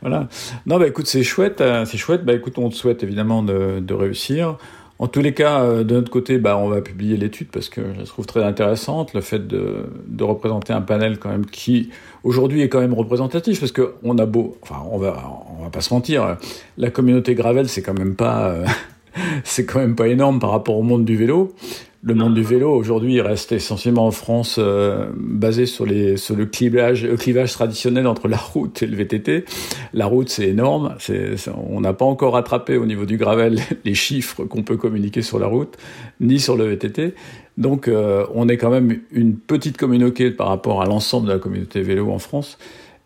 Voilà. 0.00 0.28
Non 0.66 0.78
bah 0.78 0.86
écoute, 0.86 1.06
c'est 1.06 1.22
chouette, 1.22 1.60
euh, 1.60 1.84
c'est 1.84 1.98
chouette. 1.98 2.24
Bah 2.24 2.32
écoute, 2.32 2.56
on 2.58 2.70
te 2.70 2.74
souhaite 2.74 3.02
évidemment 3.02 3.42
de, 3.42 3.80
de 3.80 3.94
réussir. 3.94 4.56
En 5.00 5.08
tous 5.08 5.22
les 5.22 5.32
cas, 5.32 5.62
euh, 5.62 5.82
de 5.82 5.94
notre 5.94 6.10
côté, 6.10 6.36
bah, 6.36 6.58
on 6.58 6.68
va 6.68 6.82
publier 6.82 7.16
l'étude 7.16 7.48
parce 7.50 7.70
que 7.70 7.80
je 7.94 8.00
la 8.00 8.04
trouve 8.04 8.26
très 8.26 8.44
intéressante, 8.44 9.14
le 9.14 9.22
fait 9.22 9.48
de, 9.48 9.86
représenter 10.20 10.74
un 10.74 10.82
panel 10.82 11.18
quand 11.18 11.30
même 11.30 11.46
qui 11.46 11.88
aujourd'hui 12.22 12.60
est 12.60 12.68
quand 12.68 12.80
même 12.80 12.92
représentatif 12.92 13.60
parce 13.60 13.72
que 13.72 13.94
on 14.02 14.18
a 14.18 14.26
beau, 14.26 14.58
enfin 14.60 14.82
on 14.92 14.98
va, 14.98 15.24
on 15.58 15.64
va 15.64 15.70
pas 15.70 15.80
se 15.80 15.94
mentir, 15.94 16.36
la 16.76 16.90
communauté 16.90 17.34
Gravel 17.34 17.66
c'est 17.70 17.80
quand 17.80 17.98
même 17.98 18.14
pas, 18.14 18.50
euh, 18.50 18.66
c'est 19.44 19.64
quand 19.64 19.78
même 19.78 19.96
pas 19.96 20.08
énorme 20.08 20.38
par 20.38 20.50
rapport 20.50 20.76
au 20.76 20.82
monde 20.82 21.06
du 21.06 21.16
vélo. 21.16 21.54
Le 22.02 22.14
monde 22.14 22.32
du 22.32 22.42
vélo 22.42 22.70
aujourd'hui 22.70 23.20
reste 23.20 23.52
essentiellement 23.52 24.06
en 24.06 24.10
France 24.10 24.56
euh, 24.58 25.10
basé 25.14 25.66
sur 25.66 25.84
les 25.84 26.16
sur 26.16 26.34
le 26.34 26.46
clivage 26.46 27.04
le 27.04 27.16
clivage 27.16 27.52
traditionnel 27.52 28.06
entre 28.06 28.26
la 28.26 28.38
route 28.38 28.82
et 28.82 28.86
le 28.86 28.96
VTT. 28.96 29.44
La 29.92 30.06
route 30.06 30.30
c'est 30.30 30.48
énorme, 30.48 30.94
c'est 30.98 31.34
on 31.68 31.82
n'a 31.82 31.92
pas 31.92 32.06
encore 32.06 32.32
rattrapé 32.32 32.78
au 32.78 32.86
niveau 32.86 33.04
du 33.04 33.18
gravel 33.18 33.58
les 33.84 33.92
chiffres 33.92 34.44
qu'on 34.44 34.62
peut 34.62 34.78
communiquer 34.78 35.20
sur 35.20 35.38
la 35.38 35.46
route 35.46 35.76
ni 36.20 36.40
sur 36.40 36.56
le 36.56 36.64
VTT. 36.64 37.12
Donc 37.58 37.86
euh, 37.86 38.24
on 38.34 38.48
est 38.48 38.56
quand 38.56 38.70
même 38.70 39.02
une 39.12 39.36
petite 39.36 39.76
communauté 39.76 40.30
par 40.30 40.48
rapport 40.48 40.80
à 40.80 40.86
l'ensemble 40.86 41.26
de 41.28 41.32
la 41.32 41.38
communauté 41.38 41.82
vélo 41.82 42.10
en 42.10 42.18
France. 42.18 42.56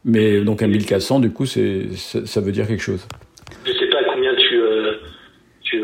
Mais 0.04 0.40
donc 0.40 0.62
un 0.62 0.68
1400 0.68 1.18
du 1.18 1.30
coup 1.32 1.46
ça 1.46 1.60
veut 1.60 2.52
dire 2.52 2.68
quelque 2.68 2.80
chose. 2.82 3.08
Je 3.66 3.72
sais 3.72 3.88
pas 3.88 4.04
combien 4.12 4.36
tu 4.36 4.60
euh, 4.60 4.92
tu, 5.64 5.82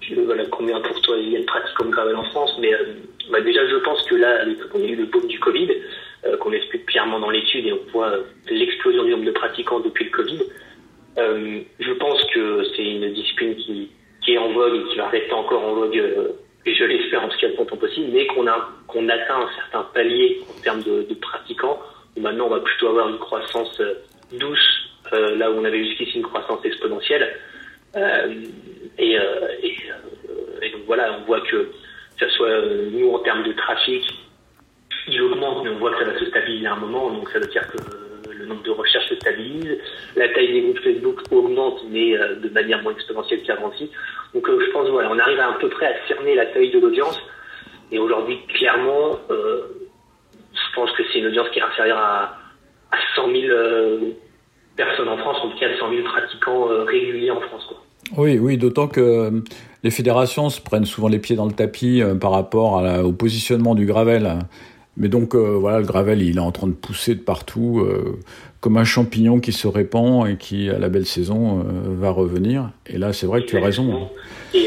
tu 0.00 0.14
voilà, 0.24 0.44
combien 0.50 0.80
pour 0.80 1.00
toi 1.02 1.16
il 1.18 1.32
y 1.32 1.36
a 1.36 1.40
de 1.40 1.44
pratiques 1.44 1.74
comme 1.76 1.90
gravel 1.90 2.16
en 2.16 2.24
France, 2.24 2.56
mais 2.60 2.72
euh, 2.72 2.94
déjà 3.40 3.66
je 3.66 3.76
pense 3.76 4.02
que 4.04 4.14
là, 4.14 4.44
on 4.74 4.82
a 4.82 4.86
eu 4.86 4.96
le 4.96 5.06
boom 5.06 5.26
du 5.26 5.38
Covid, 5.38 5.70
euh, 6.26 6.36
qu'on 6.38 6.52
explique 6.52 6.86
clairement 6.86 7.20
dans 7.20 7.30
l'étude 7.30 7.66
et 7.66 7.72
on 7.72 7.90
voit 7.92 8.14
l'explosion 8.48 9.04
du 9.04 9.10
nombre 9.10 9.24
de 9.24 9.30
pratiquants 9.30 9.80
depuis 9.80 10.04
le 10.04 10.10
Covid. 10.10 10.42
Euh, 11.18 11.60
je 11.78 11.92
pense 11.92 12.24
que 12.32 12.62
c'est 12.76 12.84
une 12.84 13.12
discipline 13.12 13.56
qui, 13.56 13.90
est 14.28 14.38
en 14.38 14.52
vogue 14.52 14.76
et 14.76 14.84
qui 14.90 14.96
va 14.96 15.08
rester 15.08 15.32
encore 15.32 15.64
en 15.64 15.74
vogue, 15.74 15.96
et 16.66 16.74
je 16.74 16.84
l'espère 16.84 17.24
en 17.24 17.28
tout 17.28 17.38
cas 17.38 17.48
le 17.48 17.66
temps 17.66 17.76
possible, 17.76 18.10
mais 18.12 18.26
qu'on 18.26 18.46
a 18.46 18.68
qu'on 18.86 19.08
atteint 19.08 19.40
un 19.40 19.48
certain 19.56 19.82
palier 19.92 20.40
en 20.48 20.62
termes 20.62 20.82
de, 20.82 21.14
pratiquants. 21.20 21.80
Maintenant, 22.16 22.46
on 22.46 22.50
va 22.50 22.60
plutôt 22.60 22.88
avoir 22.88 23.08
une 23.08 23.18
croissance 23.18 23.80
douce, 24.32 24.90
là 25.10 25.50
où 25.50 25.54
on 25.54 25.64
avait 25.64 25.84
jusqu'ici 25.84 26.18
une 26.18 26.22
croissance 26.22 26.64
exponentielle. 26.64 27.34
Euh, 27.96 28.34
euh, 29.00 29.02
euh, 29.02 29.48
et, 30.62 30.70
donc 30.70 30.82
voilà, 30.86 31.18
on 31.20 31.24
voit 31.24 31.40
que, 31.40 31.70
que 32.20 32.28
ce 32.28 32.36
soit 32.36 32.50
nous 32.92 33.10
en 33.12 33.18
termes 33.20 33.42
de 33.42 33.52
trafic, 33.52 34.04
il 35.08 35.22
augmente, 35.22 35.64
mais 35.64 35.70
on 35.70 35.78
voit 35.78 35.92
que 35.92 36.04
ça 36.04 36.12
va 36.12 36.18
se 36.18 36.26
stabiliser 36.26 36.66
à 36.66 36.74
un 36.74 36.80
moment, 36.80 37.10
donc 37.10 37.28
ça 37.30 37.38
veut 37.38 37.46
dire 37.46 37.66
que 37.68 37.78
le 38.30 38.46
nombre 38.46 38.62
de 38.62 38.70
recherches 38.70 39.08
se 39.08 39.16
stabilise, 39.16 39.78
la 40.16 40.28
taille 40.28 40.52
des 40.52 40.60
groupes 40.62 40.80
Facebook 40.80 41.20
augmente, 41.32 41.80
mais 41.90 42.12
de 42.12 42.48
manière 42.50 42.82
moins 42.82 42.92
exponentielle 42.92 43.42
qu'avant 43.42 43.68
aussi. 43.68 43.90
Donc 44.34 44.46
je 44.48 44.70
pense 44.70 44.88
voilà, 44.88 45.10
on 45.10 45.18
arrive 45.18 45.40
à, 45.40 45.52
peu 45.60 45.68
près 45.68 45.86
à 45.86 46.06
cerner 46.06 46.34
la 46.34 46.46
taille 46.46 46.70
de 46.70 46.78
l'audience, 46.78 47.18
et 47.92 47.98
aujourd'hui 47.98 48.38
clairement, 48.48 49.18
euh, 49.30 49.62
je 50.52 50.74
pense 50.74 50.90
que 50.92 51.02
c'est 51.12 51.18
une 51.18 51.26
audience 51.26 51.48
qui 51.50 51.58
est 51.58 51.62
inférieure 51.62 51.98
à, 51.98 52.38
à 52.92 52.96
100 53.16 53.32
000 53.32 53.36
euh, 53.48 53.98
personnes 54.76 55.08
en 55.08 55.18
France, 55.18 55.38
en 55.42 55.50
tout 55.50 55.58
cas 55.58 55.66
100 55.78 55.90
000 55.90 56.02
pratiquants 56.04 56.70
euh, 56.70 56.84
réguliers 56.84 57.30
en 57.30 57.40
France. 57.40 57.66
Quoi. 57.66 57.78
Oui, 58.16 58.38
oui, 58.38 58.56
d'autant 58.56 58.88
que 58.88 59.42
les 59.82 59.90
fédérations 59.90 60.50
se 60.50 60.60
prennent 60.60 60.84
souvent 60.84 61.08
les 61.08 61.18
pieds 61.18 61.36
dans 61.36 61.46
le 61.46 61.52
tapis 61.52 62.02
euh, 62.02 62.14
par 62.14 62.32
rapport 62.32 62.78
à 62.78 62.82
la, 62.82 63.04
au 63.04 63.12
positionnement 63.12 63.74
du 63.74 63.86
gravel. 63.86 64.28
Mais 64.96 65.08
donc 65.08 65.34
euh, 65.34 65.56
voilà, 65.58 65.78
le 65.78 65.86
gravel, 65.86 66.22
il 66.22 66.36
est 66.36 66.40
en 66.40 66.52
train 66.52 66.66
de 66.66 66.74
pousser 66.74 67.14
de 67.14 67.20
partout, 67.20 67.80
euh, 67.80 68.18
comme 68.60 68.76
un 68.76 68.84
champignon 68.84 69.40
qui 69.40 69.52
se 69.52 69.66
répand 69.66 70.28
et 70.28 70.36
qui, 70.36 70.68
à 70.68 70.78
la 70.78 70.88
belle 70.88 71.06
saison, 71.06 71.64
va 71.86 72.10
revenir. 72.10 72.70
Et 72.86 72.98
là, 72.98 73.12
c'est 73.12 73.26
vrai 73.26 73.40
que 73.40 73.46
tu 73.46 73.56
as 73.56 73.64
raison. 73.64 74.10
Et, 74.52 74.66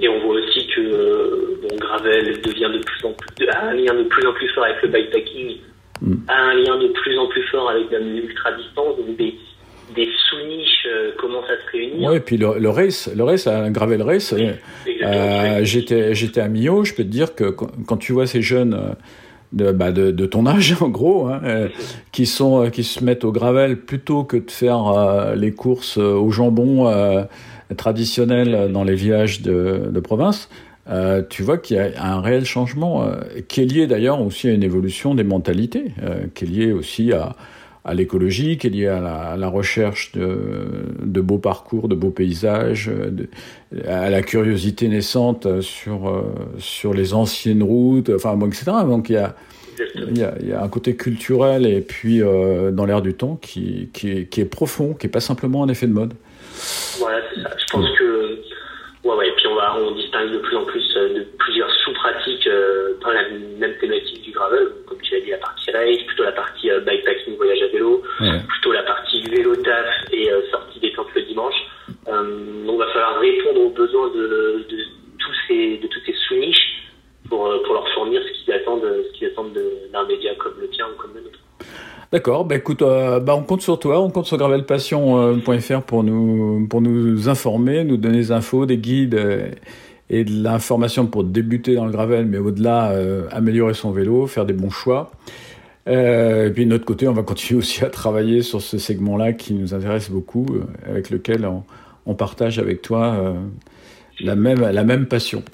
et, 0.00 0.08
on 0.08 0.20
voit 0.26 0.36
aussi 0.36 0.66
que 0.66 1.62
bon, 1.62 1.76
gravel 1.78 2.42
devient 2.42 2.70
de 2.74 2.84
plus 2.84 3.06
en 3.06 3.12
plus, 3.12 3.48
a 3.48 3.68
un 3.68 3.74
lien 3.74 3.94
de 3.94 4.04
plus 4.04 4.26
en 4.26 4.32
plus 4.34 4.48
fort 4.48 4.64
avec 4.64 4.82
le 4.82 4.88
bikepacking, 4.88 5.56
mm. 6.02 6.14
a 6.28 6.36
un 6.36 6.54
lien 6.54 6.76
de 6.76 6.88
plus 6.88 7.18
en 7.18 7.28
plus 7.28 7.44
fort 7.44 7.70
avec 7.70 7.90
la 7.90 8.00
ultra 8.00 8.52
distance, 8.52 8.96
donc 8.98 9.16
des 9.16 9.34
des 9.94 10.08
sous-niches 10.28 10.86
euh, 10.86 11.12
commencent 11.18 11.50
à 11.50 11.56
se 11.66 11.72
réunir. 11.72 12.10
Oui, 12.10 12.16
et 12.16 12.20
puis 12.20 12.36
le, 12.36 12.58
le, 12.58 12.68
race, 12.68 13.10
le 13.14 13.24
race, 13.24 13.46
un 13.46 13.70
gravel 13.70 14.02
race. 14.02 14.32
Oui, 14.36 14.50
euh, 15.02 15.60
j'étais, 15.62 16.14
j'étais 16.14 16.40
à 16.40 16.48
Millau, 16.48 16.84
je 16.84 16.94
peux 16.94 17.04
te 17.04 17.08
dire 17.08 17.34
que 17.34 17.44
quand, 17.44 17.96
tu 17.96 18.12
vois 18.12 18.26
ces 18.26 18.42
jeunes 18.42 18.94
de, 19.52 19.72
bah 19.72 19.92
de, 19.92 20.10
de 20.10 20.26
ton 20.26 20.46
âge, 20.46 20.76
en 20.80 20.88
gros, 20.88 21.26
hein, 21.26 21.40
euh, 21.44 21.68
qui, 22.12 22.26
sont, 22.26 22.70
qui 22.70 22.84
se 22.84 23.04
mettent 23.04 23.24
au 23.24 23.32
gravel 23.32 23.80
plutôt 23.80 24.24
que 24.24 24.36
de 24.36 24.50
faire 24.50 24.86
euh, 24.88 25.34
les 25.34 25.52
courses 25.52 25.98
au 25.98 26.30
jambon 26.30 26.88
euh, 26.88 27.24
traditionnelles 27.76 28.70
dans 28.72 28.84
les 28.84 28.94
villages 28.94 29.42
de, 29.42 29.88
de 29.90 30.00
province, 30.00 30.48
euh, 30.90 31.22
tu 31.28 31.42
vois 31.42 31.58
qu'il 31.58 31.76
y 31.76 31.80
a 31.80 31.90
un 32.02 32.20
réel 32.20 32.46
changement 32.46 33.02
euh, 33.02 33.16
qui 33.46 33.60
est 33.60 33.66
lié 33.66 33.86
d'ailleurs 33.86 34.22
aussi 34.22 34.48
à 34.48 34.52
une 34.52 34.62
évolution 34.62 35.14
des 35.14 35.24
mentalités, 35.24 35.92
euh, 36.02 36.20
qui 36.34 36.44
est 36.44 36.48
lié 36.48 36.72
aussi 36.72 37.12
à, 37.12 37.36
à 37.88 37.94
l'écologie, 37.94 38.58
qui 38.58 38.66
est 38.66 38.70
lié 38.70 38.86
à 38.86 39.00
la, 39.00 39.14
à 39.14 39.36
la 39.36 39.48
recherche 39.48 40.12
de, 40.12 40.36
de, 41.02 41.20
beaux 41.22 41.38
parcours, 41.38 41.88
de 41.88 41.94
beaux 41.94 42.10
paysages, 42.10 42.88
de, 42.88 43.28
à 43.86 44.10
la 44.10 44.22
curiosité 44.22 44.88
naissante 44.88 45.62
sur, 45.62 46.08
euh, 46.08 46.22
sur 46.58 46.92
les 46.92 47.14
anciennes 47.14 47.62
routes, 47.62 48.10
enfin, 48.14 48.36
bon, 48.36 48.48
etc. 48.48 48.64
Donc 48.86 49.08
il 49.08 49.14
y 49.14 49.16
a, 49.16 49.34
il 49.94 50.18
y, 50.18 50.22
a, 50.22 50.34
il 50.40 50.48
y 50.48 50.52
a 50.52 50.62
un 50.62 50.68
côté 50.68 50.96
culturel 50.96 51.64
et 51.64 51.80
puis 51.80 52.22
euh, 52.22 52.70
dans 52.70 52.84
l'air 52.84 53.00
du 53.00 53.14
temps 53.14 53.38
qui, 53.40 53.88
qui, 53.94 54.10
est, 54.10 54.24
qui 54.26 54.42
est 54.42 54.44
profond, 54.44 54.92
qui 54.92 55.06
n'est 55.06 55.10
pas 55.10 55.20
simplement 55.20 55.64
un 55.64 55.68
effet 55.68 55.86
de 55.86 55.92
mode. 55.92 56.12
Voilà, 56.98 57.20
c'est 57.34 57.42
ça. 57.42 57.50
Je 57.56 57.72
pense 57.72 57.86
que 57.98 58.38
Ouais, 59.04 59.14
ouais, 59.14 59.28
et 59.28 59.32
puis 59.36 59.46
on, 59.46 59.54
va, 59.54 59.76
on 59.78 59.92
distingue 59.92 60.32
de 60.32 60.38
plus 60.38 60.56
en 60.56 60.64
plus 60.64 60.94
de 60.94 61.26
plusieurs 61.38 61.70
sous-pratiques 61.98 62.46
euh, 62.46 62.94
dans 63.02 63.10
la 63.10 63.28
même 63.58 63.76
thématique 63.80 64.22
du 64.22 64.30
gravel, 64.32 64.68
comme 64.86 64.98
tu 65.02 65.14
l'as 65.14 65.20
dit, 65.20 65.30
la 65.30 65.38
partie 65.38 65.70
race, 65.70 66.02
plutôt 66.06 66.24
la 66.24 66.32
partie 66.32 66.70
euh, 66.70 66.80
bikepacking, 66.80 67.36
voyage 67.36 67.62
à 67.62 67.68
vélo, 67.68 68.02
ouais. 68.20 68.40
plutôt 68.48 68.72
la 68.72 68.82
partie 68.82 69.22
vélo 69.22 69.56
taf 69.56 69.86
et 70.12 70.30
euh, 70.30 70.40
sortie 70.50 70.80
des 70.80 70.92
tentes 70.92 71.08
le 71.14 71.22
dimanche. 71.22 71.54
Donc 72.06 72.74
il 72.74 72.78
va 72.78 72.86
falloir 72.92 73.20
répondre 73.20 73.60
aux 73.60 73.70
besoins 73.70 74.08
de, 74.08 74.64
de, 74.68 74.76
tous 75.18 75.34
ces, 75.46 75.78
de 75.78 75.86
toutes 75.86 76.04
ces 76.06 76.14
sous-niches 76.28 76.82
pour, 77.28 77.50
pour 77.64 77.74
leur 77.74 77.88
fournir 77.94 78.22
ce 78.22 78.44
qu'ils 78.44 78.54
attendent, 78.54 78.86
ce 79.06 79.18
qu'ils 79.18 79.28
attendent 79.28 79.58
d'un 79.92 80.06
média 80.06 80.34
comme 80.36 80.54
le 80.60 80.68
tien 80.68 80.86
ou 80.86 81.00
comme 81.00 81.12
le 81.14 81.22
nôtre. 81.22 81.38
D'accord, 82.10 82.46
bah 82.46 82.54
écoute, 82.56 82.80
euh, 82.80 83.20
bah 83.20 83.34
on 83.36 83.42
compte 83.42 83.60
sur 83.60 83.78
toi, 83.78 84.00
on 84.00 84.08
compte 84.08 84.24
sur 84.24 84.38
gravelpassion.fr 84.38 85.82
pour 85.82 86.02
nous 86.02 86.66
pour 86.66 86.80
nous 86.80 87.28
informer, 87.28 87.84
nous 87.84 87.98
donner 87.98 88.16
des 88.16 88.32
infos, 88.32 88.64
des 88.64 88.78
guides 88.78 89.14
euh, 89.14 89.50
et 90.10 90.24
de 90.24 90.42
l'information 90.42 91.06
pour 91.06 91.24
débuter 91.24 91.74
dans 91.74 91.84
le 91.84 91.92
gravel, 91.92 92.26
mais 92.26 92.38
au-delà 92.38 92.92
euh, 92.92 93.26
améliorer 93.30 93.74
son 93.74 93.90
vélo, 93.90 94.26
faire 94.26 94.46
des 94.46 94.52
bons 94.52 94.70
choix. 94.70 95.10
Euh, 95.86 96.48
et 96.48 96.50
puis 96.50 96.64
de 96.64 96.70
notre 96.70 96.84
côté, 96.84 97.08
on 97.08 97.12
va 97.12 97.22
continuer 97.22 97.58
aussi 97.60 97.84
à 97.84 97.90
travailler 97.90 98.42
sur 98.42 98.60
ce 98.60 98.78
segment-là 98.78 99.32
qui 99.32 99.54
nous 99.54 99.74
intéresse 99.74 100.10
beaucoup, 100.10 100.46
avec 100.86 101.10
lequel 101.10 101.46
on, 101.46 101.62
on 102.06 102.14
partage 102.14 102.58
avec 102.58 102.82
toi 102.82 103.34
la 104.20 104.34
même 104.34 104.60
la 104.60 104.84
même 104.84 105.06
passion. 105.06 105.42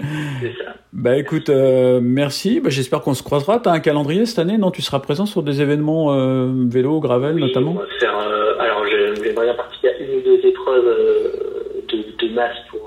Ça. 0.00 0.74
Bah 0.92 1.16
écoute, 1.16 1.48
euh, 1.48 2.00
merci. 2.02 2.60
Bah, 2.60 2.70
J'espère 2.70 3.00
qu'on 3.00 3.14
se 3.14 3.22
croisera. 3.22 3.60
Tu 3.60 3.68
as 3.68 3.72
un 3.72 3.80
calendrier 3.80 4.24
cette 4.26 4.38
année? 4.38 4.58
Non, 4.58 4.70
tu 4.70 4.82
seras 4.82 4.98
présent 4.98 5.26
sur 5.26 5.42
des 5.42 5.60
événements 5.60 6.14
euh, 6.14 6.48
vélo, 6.68 7.00
gravel 7.00 7.34
oui, 7.34 7.42
notamment? 7.42 7.72
on 7.72 7.74
va 7.74 7.86
faire, 7.98 8.18
euh, 8.18 8.58
Alors 8.58 8.82
j'aimerais 8.86 9.44
bien 9.44 9.54
participer 9.54 9.88
à 9.88 9.98
une 9.98 10.18
ou 10.18 10.22
deux 10.22 10.46
épreuves 10.46 10.86
euh, 10.86 11.82
de, 11.92 12.26
de, 12.26 12.34
masse 12.34 12.56
pour, 12.70 12.85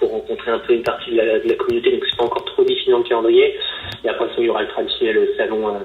pour, 0.00 0.10
rencontrer 0.10 0.50
un 0.50 0.58
peu 0.58 0.72
une 0.72 0.82
partie 0.82 1.12
de 1.12 1.16
la, 1.16 1.38
de 1.38 1.48
la 1.48 1.54
communauté. 1.54 1.92
Donc 1.92 2.02
c'est 2.10 2.16
pas 2.16 2.24
encore 2.24 2.44
trop 2.46 2.64
défini 2.64 2.90
dans 2.90 2.98
le 2.98 3.04
calendrier. 3.04 3.54
Et 4.04 4.08
après 4.08 4.26
ça, 4.26 4.34
il 4.38 4.46
y 4.46 4.48
aura 4.48 4.62
le 4.62 4.68
traditionnel 4.68 5.28
salon 5.36 5.76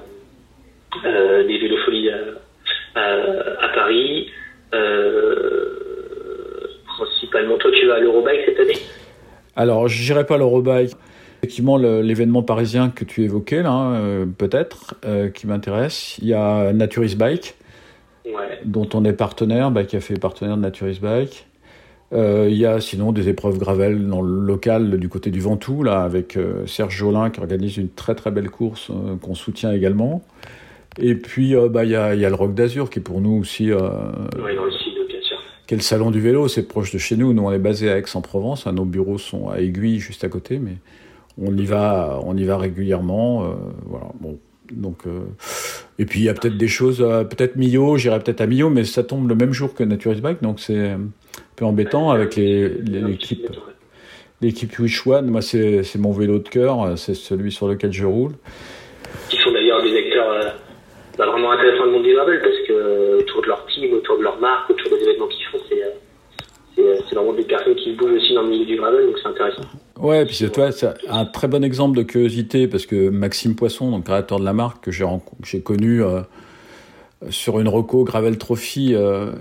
des 1.04 1.58
vélofolies 1.58 2.10
à, 2.10 3.00
à, 3.00 3.64
à 3.64 3.68
Paris. 3.74 4.30
principalement, 6.86 7.58
toi 7.58 7.70
tu 7.78 7.86
vas 7.86 7.94
à 7.94 8.00
l'Eurobike 8.00 8.40
cette 8.46 8.60
année? 8.60 8.78
Alors, 9.56 9.88
je 9.88 10.02
n'irai 10.02 10.26
pas 10.26 10.34
à 10.34 10.38
l'Eurobike. 10.38 10.92
Effectivement, 11.42 11.76
l'événement 11.76 12.42
parisien 12.42 12.90
que 12.90 13.04
tu 13.04 13.22
évoquais, 13.22 13.62
là, 13.62 13.92
euh, 13.92 14.26
peut-être, 14.26 14.94
euh, 15.04 15.28
qui 15.30 15.46
m'intéresse. 15.46 16.18
Il 16.20 16.28
y 16.28 16.34
a 16.34 16.72
Naturis 16.72 17.14
Bike, 17.14 17.54
ouais. 18.24 18.32
dont 18.64 18.88
on 18.94 19.04
est 19.04 19.12
partenaire, 19.12 19.70
bah, 19.70 19.84
qui 19.84 19.96
a 19.96 20.00
fait 20.00 20.18
partenaire 20.18 20.56
de 20.56 20.62
Naturis 20.62 20.98
Bike. 21.00 21.46
Euh, 22.12 22.46
il 22.48 22.56
y 22.56 22.66
a 22.66 22.80
sinon 22.80 23.12
des 23.12 23.28
épreuves 23.28 23.58
gravel 23.58 24.06
dans 24.06 24.22
le 24.22 24.40
local 24.40 24.96
du 24.98 25.08
côté 25.08 25.30
du 25.30 25.40
Ventoux, 25.40 25.82
là, 25.82 26.02
avec 26.02 26.36
euh, 26.36 26.66
Serge 26.66 26.96
Jolin 26.96 27.30
qui 27.30 27.40
organise 27.40 27.76
une 27.76 27.88
très 27.88 28.14
très 28.14 28.30
belle 28.30 28.50
course 28.50 28.90
euh, 28.90 29.16
qu'on 29.16 29.34
soutient 29.34 29.72
également. 29.72 30.22
Et 30.98 31.14
puis, 31.14 31.54
bah, 31.70 31.84
il 31.84 31.90
y, 31.90 31.96
a, 31.96 32.14
il 32.14 32.20
y 32.20 32.24
a 32.24 32.30
le 32.30 32.34
Rock 32.34 32.54
d'Azur 32.54 32.88
qui 32.88 33.00
est 33.00 33.02
pour 33.02 33.20
nous 33.20 33.38
aussi. 33.38 33.64
oui, 33.64 33.78
dans 33.78 34.64
le 34.64 34.70
sud, 34.70 34.94
bien 35.08 35.20
sûr. 35.20 35.36
Qui 35.66 35.74
est 35.74 35.76
le 35.76 35.82
salon 35.82 36.10
du 36.10 36.20
vélo, 36.20 36.48
c'est 36.48 36.62
proche 36.62 36.90
de 36.90 36.96
chez 36.96 37.18
nous. 37.18 37.34
Nous, 37.34 37.42
on 37.42 37.52
est 37.52 37.58
basé 37.58 37.90
à 37.90 37.98
Aix-en-Provence. 37.98 38.66
Nos 38.66 38.86
bureaux 38.86 39.18
sont 39.18 39.50
à 39.50 39.60
Aiguille, 39.60 39.98
juste 39.98 40.24
à 40.24 40.30
côté, 40.30 40.58
mais 40.58 40.78
on 41.38 41.56
y 41.56 41.66
va, 41.66 42.18
on 42.24 42.36
y 42.36 42.44
va 42.44 42.56
régulièrement. 42.56 43.44
Euh, 43.44 43.54
voilà, 43.84 44.06
bon. 44.20 44.38
Donc, 44.72 45.06
euh, 45.06 45.20
et 45.98 46.04
puis 46.04 46.20
il 46.20 46.24
y 46.24 46.28
a 46.28 46.34
peut-être 46.34 46.56
des 46.56 46.68
choses, 46.68 47.00
euh, 47.00 47.24
peut-être 47.24 47.56
Millau, 47.56 47.96
j'irai 47.96 48.18
peut-être 48.20 48.40
à 48.40 48.46
Millau, 48.46 48.68
mais 48.68 48.84
ça 48.84 49.02
tombe 49.02 49.28
le 49.28 49.34
même 49.34 49.52
jour 49.52 49.74
que 49.74 49.82
Naturis 49.82 50.20
Bike, 50.20 50.42
donc 50.42 50.60
c'est 50.60 50.90
un 50.90 51.00
peu 51.56 51.64
embêtant 51.64 52.10
avec 52.10 52.36
l'équipe. 52.36 53.48
l'équipe 54.42 54.78
Wish 54.78 55.06
One, 55.06 55.30
moi 55.30 55.42
c'est 55.42 55.96
mon 55.96 56.12
vélo 56.12 56.38
de 56.38 56.48
cœur, 56.48 56.98
c'est 56.98 57.14
celui 57.14 57.50
sur 57.50 57.68
lequel 57.68 57.92
je 57.92 58.04
roule. 58.04 58.32
Qui 59.28 59.38
sont 59.38 59.52
d'ailleurs 59.52 59.82
des 59.82 59.96
acteurs 59.96 60.30
euh, 60.30 60.50
bah, 61.18 61.26
vraiment 61.26 61.52
intéressants 61.52 61.78
dans 61.78 61.84
le 61.86 61.92
monde 61.92 62.04
du 62.04 62.14
gravel 62.14 62.40
parce 62.40 62.58
que 62.68 62.72
euh, 62.72 63.18
autour 63.20 63.42
de 63.42 63.46
leur 63.46 63.64
team, 63.66 63.92
autour 63.94 64.18
de 64.18 64.22
leur 64.22 64.38
marque, 64.38 64.70
autour 64.70 64.90
des 64.90 65.02
événements 65.02 65.28
qu'ils 65.28 65.45
font, 65.45 65.45
c'est 66.76 66.82
c'est 67.08 67.14
vraiment 67.16 67.32
des 67.32 67.42
personnes 67.42 67.74
qui 67.74 67.92
bougent 67.92 68.12
aussi 68.12 68.34
dans 68.34 68.42
le 68.42 68.50
milieu 68.50 68.66
du 68.66 68.76
gravel, 68.76 69.06
donc 69.06 69.16
c'est 69.22 69.28
intéressant. 69.28 69.62
Ouais, 69.98 70.24
puis 70.26 70.36
c'est 70.36 70.52
toi, 70.52 70.70
c'est 70.72 70.88
un 71.08 71.24
très 71.24 71.48
bon 71.48 71.64
exemple 71.64 71.96
de 71.96 72.02
curiosité 72.02 72.68
parce 72.68 72.86
que 72.86 73.08
Maxime 73.08 73.56
Poisson, 73.56 73.90
donc 73.90 74.04
créateur 74.04 74.38
de 74.38 74.44
la 74.44 74.52
marque 74.52 74.84
que 74.84 74.90
j'ai 74.90 75.60
connu 75.62 76.02
sur 77.30 77.58
une 77.60 77.68
Rocco 77.68 78.04
Gravel 78.04 78.36
Trophy 78.38 78.92
euh, 78.94 79.32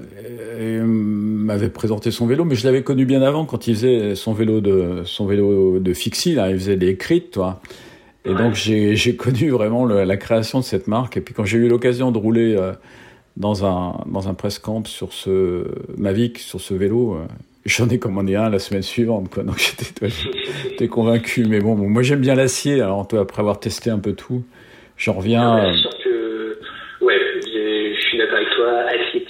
m'avait 0.85 1.69
présenté 1.69 2.11
son 2.11 2.25
vélo, 2.25 2.45
mais 2.45 2.55
je 2.55 2.65
l'avais 2.65 2.83
connu 2.83 3.05
bien 3.05 3.21
avant 3.21 3.45
quand 3.45 3.67
il 3.67 3.75
faisait 3.75 4.15
son 4.15 4.33
vélo 4.33 4.61
de 4.61 5.01
son 5.05 5.25
vélo 5.25 5.79
de 5.79 5.93
fixie, 5.93 6.33
là, 6.33 6.49
il 6.49 6.57
faisait 6.57 6.77
des 6.77 6.95
crits, 6.95 7.29
toi. 7.31 7.59
Et 8.23 8.33
donc 8.33 8.55
j'ai 8.55 9.15
connu 9.15 9.51
vraiment 9.51 9.85
la 9.85 10.17
création 10.17 10.59
de 10.59 10.63
cette 10.63 10.87
marque. 10.87 11.17
Et 11.17 11.21
puis 11.21 11.33
quand 11.33 11.45
j'ai 11.45 11.57
eu 11.57 11.67
l'occasion 11.67 12.11
de 12.11 12.17
rouler 12.17 12.55
euh, 12.55 12.71
dans 13.37 13.65
un 13.65 14.03
dans 14.05 14.27
un 14.27 14.33
press 14.33 14.59
camp 14.59 14.87
sur 14.87 15.13
ce 15.13 15.65
Mavic, 15.97 16.39
sur 16.39 16.61
ce 16.61 16.73
vélo, 16.73 17.15
euh, 17.15 17.25
j'en 17.65 17.89
ai 17.89 17.99
commandé 17.99 18.35
un 18.35 18.49
la 18.49 18.59
semaine 18.59 18.83
suivante, 18.83 19.29
quoi. 19.29 19.43
Donc 19.43 19.57
j'étais 20.69 20.87
convaincu. 20.87 21.45
Mais 21.45 21.59
bon, 21.59 21.75
moi 21.75 22.01
j'aime 22.01 22.21
bien 22.21 22.35
l'acier. 22.35 22.81
Alors 22.81 23.07
toi, 23.07 23.21
après 23.21 23.41
avoir 23.41 23.59
testé 23.59 23.89
un 23.89 23.99
peu 23.99 24.13
tout, 24.13 24.43
j'en 24.97 25.13
reviens. 25.13 25.73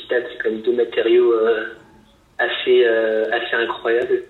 c'est 0.10 0.44
quand 0.44 0.50
même 0.50 0.62
deux 0.62 0.74
matériaux 0.74 1.34
euh, 1.34 1.65
assez, 2.38 2.86
euh, 2.86 3.26
assez 3.32 3.56
incroyables 3.56 4.24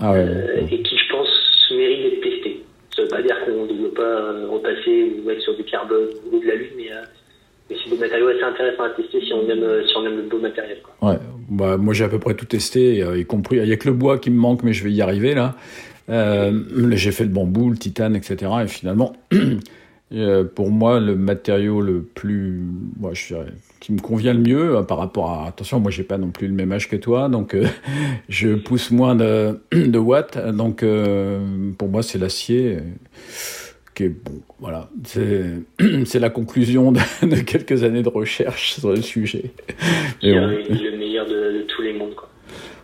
ah 0.00 0.14
euh, 0.14 0.66
et 0.70 0.82
qui, 0.82 0.96
je 0.96 1.10
pense, 1.10 1.28
méritent 1.72 2.02
d'être 2.02 2.22
testés. 2.22 2.62
Ça 2.94 3.02
ne 3.02 3.06
veut 3.06 3.10
pas 3.10 3.22
dire 3.22 3.36
qu'on 3.44 3.66
ne 3.66 3.72
doit 3.72 3.94
pas 3.94 4.32
repasser 4.48 5.12
ou 5.24 5.30
être 5.30 5.40
sur 5.40 5.56
du 5.56 5.64
carbone 5.64 6.08
ou 6.30 6.38
de 6.40 6.46
la 6.46 6.54
lune, 6.54 6.72
mais, 6.76 6.90
c'est 7.68 7.90
des 7.90 7.98
matériaux 7.98 8.28
assez 8.28 8.42
intéressants 8.42 8.84
à 8.84 8.90
tester 8.90 9.20
si 9.20 9.32
on 9.32 9.48
aime, 9.48 9.86
si 9.86 9.96
on 9.96 10.06
aime 10.06 10.16
le 10.16 10.22
beau 10.22 10.38
matériel. 10.38 10.78
Ouais, 11.02 11.18
bah, 11.48 11.76
moi 11.76 11.94
j'ai 11.94 12.04
à 12.04 12.08
peu 12.08 12.18
près 12.18 12.34
tout 12.34 12.46
testé, 12.46 13.04
y 13.16 13.24
compris. 13.24 13.56
Il 13.56 13.64
n'y 13.64 13.72
a 13.72 13.76
que 13.76 13.88
le 13.88 13.94
bois 13.94 14.18
qui 14.18 14.30
me 14.30 14.38
manque, 14.38 14.62
mais 14.62 14.72
je 14.72 14.84
vais 14.84 14.92
y 14.92 15.02
arriver 15.02 15.34
là. 15.34 15.54
j'ai 16.08 17.12
fait 17.12 17.24
le 17.24 17.30
bambou, 17.30 17.70
le 17.70 17.76
titane, 17.76 18.14
etc. 18.16 18.50
Et 18.64 18.68
finalement, 18.68 19.14
pour 20.54 20.70
moi, 20.70 21.00
le 21.00 21.16
matériau 21.16 21.80
le 21.80 22.02
plus, 22.02 22.62
moi, 22.98 23.12
je 23.14 23.34
dirais, 23.34 23.52
qui 23.86 23.92
me 23.92 24.00
convient 24.00 24.34
le 24.34 24.40
mieux 24.40 24.76
euh, 24.76 24.82
par 24.82 24.98
rapport 24.98 25.30
à. 25.30 25.46
Attention, 25.46 25.78
moi, 25.78 25.92
j'ai 25.92 26.02
pas 26.02 26.18
non 26.18 26.30
plus 26.30 26.48
le 26.48 26.54
même 26.54 26.72
âge 26.72 26.88
que 26.88 26.96
toi, 26.96 27.28
donc 27.28 27.54
euh, 27.54 27.66
je 28.28 28.54
pousse 28.54 28.90
moins 28.90 29.14
de, 29.14 29.98
watts. 29.98 30.38
Donc, 30.52 30.82
euh, 30.82 31.70
pour 31.78 31.88
moi, 31.88 32.02
c'est 32.02 32.18
l'acier. 32.18 32.78
Qui 33.96 34.04
est 34.04 34.08
bon, 34.10 34.40
voilà. 34.60 34.88
C'est 35.04 36.18
la 36.20 36.30
conclusion 36.30 36.92
de, 37.22 37.40
quelques 37.40 37.82
années 37.82 38.02
de 38.02 38.08
recherche 38.08 38.74
sur 38.74 38.90
le 38.90 39.02
sujet. 39.02 39.50
C'est 40.20 40.28
le 40.28 40.96
meilleur 40.96 41.26
de, 41.26 41.62
tous 41.66 41.82
les 41.82 41.92
mondes, 41.92 42.14
quoi. 42.14 42.30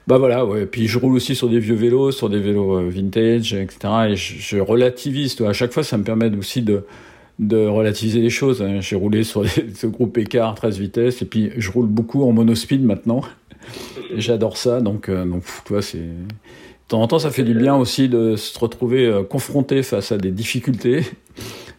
Bah 0.08 0.18
voilà, 0.18 0.44
ouais. 0.44 0.66
Puis 0.66 0.88
je 0.88 0.98
roule 0.98 1.14
aussi 1.14 1.36
sur 1.36 1.48
des 1.48 1.60
vieux 1.60 1.76
vélos, 1.76 2.10
sur 2.10 2.28
des 2.28 2.40
vélos 2.40 2.88
vintage, 2.88 3.54
etc. 3.54 3.78
Et 4.08 4.16
je, 4.16 4.34
je 4.40 4.58
relativise. 4.58 5.36
Toi. 5.36 5.50
À 5.50 5.52
chaque 5.52 5.72
fois, 5.72 5.84
ça 5.84 5.96
me 5.96 6.02
permet 6.02 6.34
aussi 6.36 6.62
de 6.62 6.82
de 7.38 7.66
relativiser 7.66 8.20
les 8.20 8.30
choses. 8.30 8.62
Hein. 8.62 8.80
J'ai 8.80 8.96
roulé 8.96 9.24
sur 9.24 9.44
ce 9.48 9.86
groupe 9.86 10.16
écart 10.18 10.54
13 10.54 10.78
vitesses 10.78 11.22
et 11.22 11.24
puis 11.24 11.50
je 11.56 11.70
roule 11.70 11.86
beaucoup 11.86 12.24
en 12.24 12.32
monospeed 12.32 12.84
maintenant. 12.84 13.22
J'adore 14.16 14.56
ça, 14.56 14.80
donc, 14.80 15.08
euh, 15.08 15.24
donc 15.24 15.44
tu 15.64 15.72
vois, 15.72 15.82
c'est. 15.82 16.08
Temps 16.92 17.00
en 17.00 17.06
temps, 17.06 17.18
ça 17.18 17.30
fait 17.30 17.42
du 17.42 17.54
bien 17.54 17.74
aussi 17.74 18.10
de 18.10 18.36
se 18.36 18.58
retrouver 18.58 19.06
euh, 19.06 19.22
confronté 19.22 19.82
face 19.82 20.12
à 20.12 20.18
des 20.18 20.30
difficultés, 20.30 21.06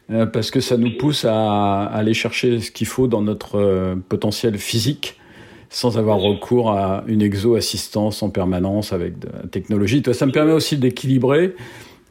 euh, 0.10 0.26
parce 0.26 0.50
que 0.50 0.60
ça 0.60 0.76
nous 0.76 0.98
pousse 0.98 1.24
à, 1.24 1.84
aller 1.84 2.16
chercher 2.16 2.60
ce 2.60 2.72
qu'il 2.72 2.88
faut 2.88 3.06
dans 3.06 3.22
notre 3.22 3.96
potentiel 4.10 4.58
physique, 4.58 5.20
sans 5.70 6.00
avoir 6.00 6.18
recours 6.18 6.72
à 6.72 7.04
une 7.06 7.22
exo-assistance 7.22 8.24
en 8.24 8.32
permanence 8.32 8.92
avec 8.92 9.20
de 9.20 9.28
la 9.28 9.48
technologie. 9.48 10.02
Ça 10.14 10.26
me 10.26 10.32
permet 10.32 10.52
aussi 10.52 10.78
d'équilibrer 10.78 11.54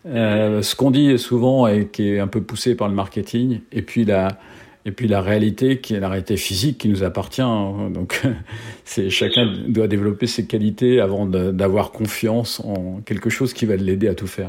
euh, 0.06 0.62
ce 0.62 0.76
qu'on 0.76 0.92
dit 0.92 1.18
souvent 1.18 1.66
et 1.66 1.88
qui 1.88 2.08
est 2.08 2.20
un 2.20 2.28
peu 2.28 2.40
poussé 2.40 2.76
par 2.76 2.86
le 2.86 2.94
marketing, 2.94 3.62
et 3.72 3.82
puis 3.82 4.04
la, 4.04 4.38
et 4.84 4.92
puis 4.92 5.08
la 5.08 5.20
réalité 5.20 5.80
qui 5.80 5.94
est 5.94 6.00
la 6.00 6.08
réalité 6.08 6.36
physique 6.36 6.78
qui 6.78 6.88
nous 6.88 7.04
appartient. 7.04 7.42
Hein. 7.42 7.90
Donc, 7.90 8.20
c'est 8.84 9.10
chacun 9.10 9.52
doit 9.68 9.88
développer 9.88 10.26
ses 10.26 10.46
qualités 10.46 11.00
avant 11.00 11.26
d'avoir 11.26 11.92
confiance 11.92 12.60
en 12.60 13.00
quelque 13.06 13.30
chose 13.30 13.52
qui 13.52 13.66
va 13.66 13.76
l'aider 13.76 14.08
à 14.08 14.14
tout 14.14 14.26
faire. 14.26 14.48